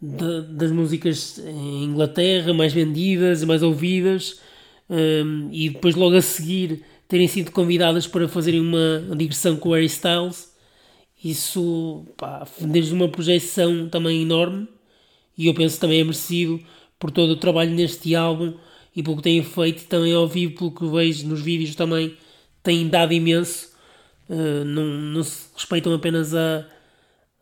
da, 0.00 0.40
das 0.40 0.70
músicas 0.72 1.38
em 1.38 1.84
Inglaterra 1.84 2.52
mais 2.52 2.72
vendidas, 2.72 3.44
mais 3.44 3.62
ouvidas, 3.62 4.40
um, 4.90 4.96
ehm, 4.96 5.48
e 5.52 5.70
depois 5.70 5.94
logo 5.94 6.16
a 6.16 6.22
seguir 6.22 6.84
terem 7.08 7.28
sido 7.28 7.50
convidadas 7.52 8.06
para 8.06 8.28
fazerem 8.28 8.60
uma 8.60 9.16
digressão 9.16 9.56
com 9.56 9.70
o 9.70 9.72
Harry 9.72 9.86
Styles. 9.86 10.52
Isso, 11.22 12.04
pá, 12.16 12.46
desde 12.60 12.92
uma 12.92 13.08
projeção 13.08 13.88
também 13.88 14.22
enorme, 14.22 14.68
e 15.36 15.46
eu 15.46 15.54
penso 15.54 15.80
também 15.80 16.00
é 16.00 16.04
merecido 16.04 16.60
por 16.98 17.10
todo 17.10 17.30
o 17.30 17.36
trabalho 17.36 17.70
neste 17.72 18.14
álbum 18.14 18.54
e 18.94 19.02
pelo 19.02 19.16
que 19.16 19.22
têm 19.22 19.42
feito, 19.42 19.86
também 19.86 20.14
ao 20.14 20.26
vivo, 20.26 20.56
pelo 20.56 20.70
que 20.72 20.86
vejo 20.86 21.28
nos 21.28 21.40
vídeos 21.42 21.74
também, 21.74 22.16
têm 22.62 22.88
dado 22.88 23.12
imenso. 23.12 23.75
Uh, 24.28 24.64
não, 24.64 24.84
não 24.84 25.22
se 25.22 25.48
respeitam 25.54 25.94
apenas 25.94 26.34
a 26.34 26.66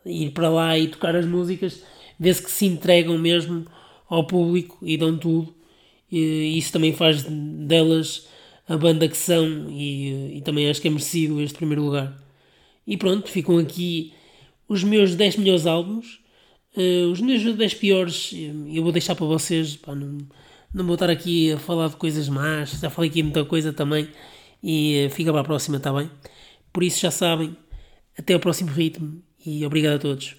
ir 0.04 0.30
para 0.30 0.48
lá 0.48 0.78
e 0.78 0.88
tocar 0.88 1.16
as 1.16 1.24
músicas, 1.24 1.82
vê-se 2.18 2.42
que 2.42 2.50
se 2.50 2.66
entregam 2.66 3.16
mesmo 3.18 3.66
ao 4.08 4.26
público 4.26 4.78
e 4.82 4.96
dão 4.96 5.16
tudo. 5.16 5.54
E 6.10 6.58
isso 6.58 6.72
também 6.72 6.92
faz 6.92 7.24
delas 7.24 8.28
a 8.68 8.76
banda 8.76 9.08
que 9.08 9.16
são 9.16 9.68
e, 9.70 10.38
e 10.38 10.40
também 10.42 10.68
acho 10.68 10.80
que 10.80 10.88
é 10.88 10.90
merecido 10.90 11.40
este 11.40 11.56
primeiro 11.56 11.82
lugar. 11.82 12.16
E 12.86 12.96
pronto, 12.96 13.30
ficam 13.30 13.58
aqui 13.58 14.12
os 14.68 14.84
meus 14.84 15.14
10 15.14 15.36
melhores 15.38 15.66
álbuns. 15.66 16.20
Uh, 16.76 17.10
os 17.10 17.20
meus 17.20 17.42
10 17.42 17.74
piores 17.74 18.32
eu 18.72 18.82
vou 18.82 18.92
deixar 18.92 19.14
para 19.14 19.26
vocês. 19.26 19.76
Pá, 19.76 19.94
não, 19.94 20.18
não 20.72 20.84
vou 20.84 20.94
estar 20.94 21.10
aqui 21.10 21.52
a 21.52 21.58
falar 21.58 21.88
de 21.88 21.96
coisas 21.96 22.28
más. 22.28 22.72
Já 22.80 22.90
falei 22.90 23.10
aqui 23.10 23.22
muita 23.22 23.44
coisa 23.44 23.72
também. 23.72 24.08
E 24.62 25.08
fica 25.10 25.30
para 25.30 25.42
a 25.42 25.44
próxima, 25.44 25.76
está 25.76 25.92
bem? 25.92 26.10
Por 26.74 26.82
isso 26.82 27.00
já 27.00 27.10
sabem, 27.12 27.56
até 28.18 28.34
ao 28.34 28.40
próximo 28.40 28.72
ritmo 28.72 29.22
e 29.46 29.64
obrigado 29.64 29.94
a 29.94 29.98
todos. 30.00 30.34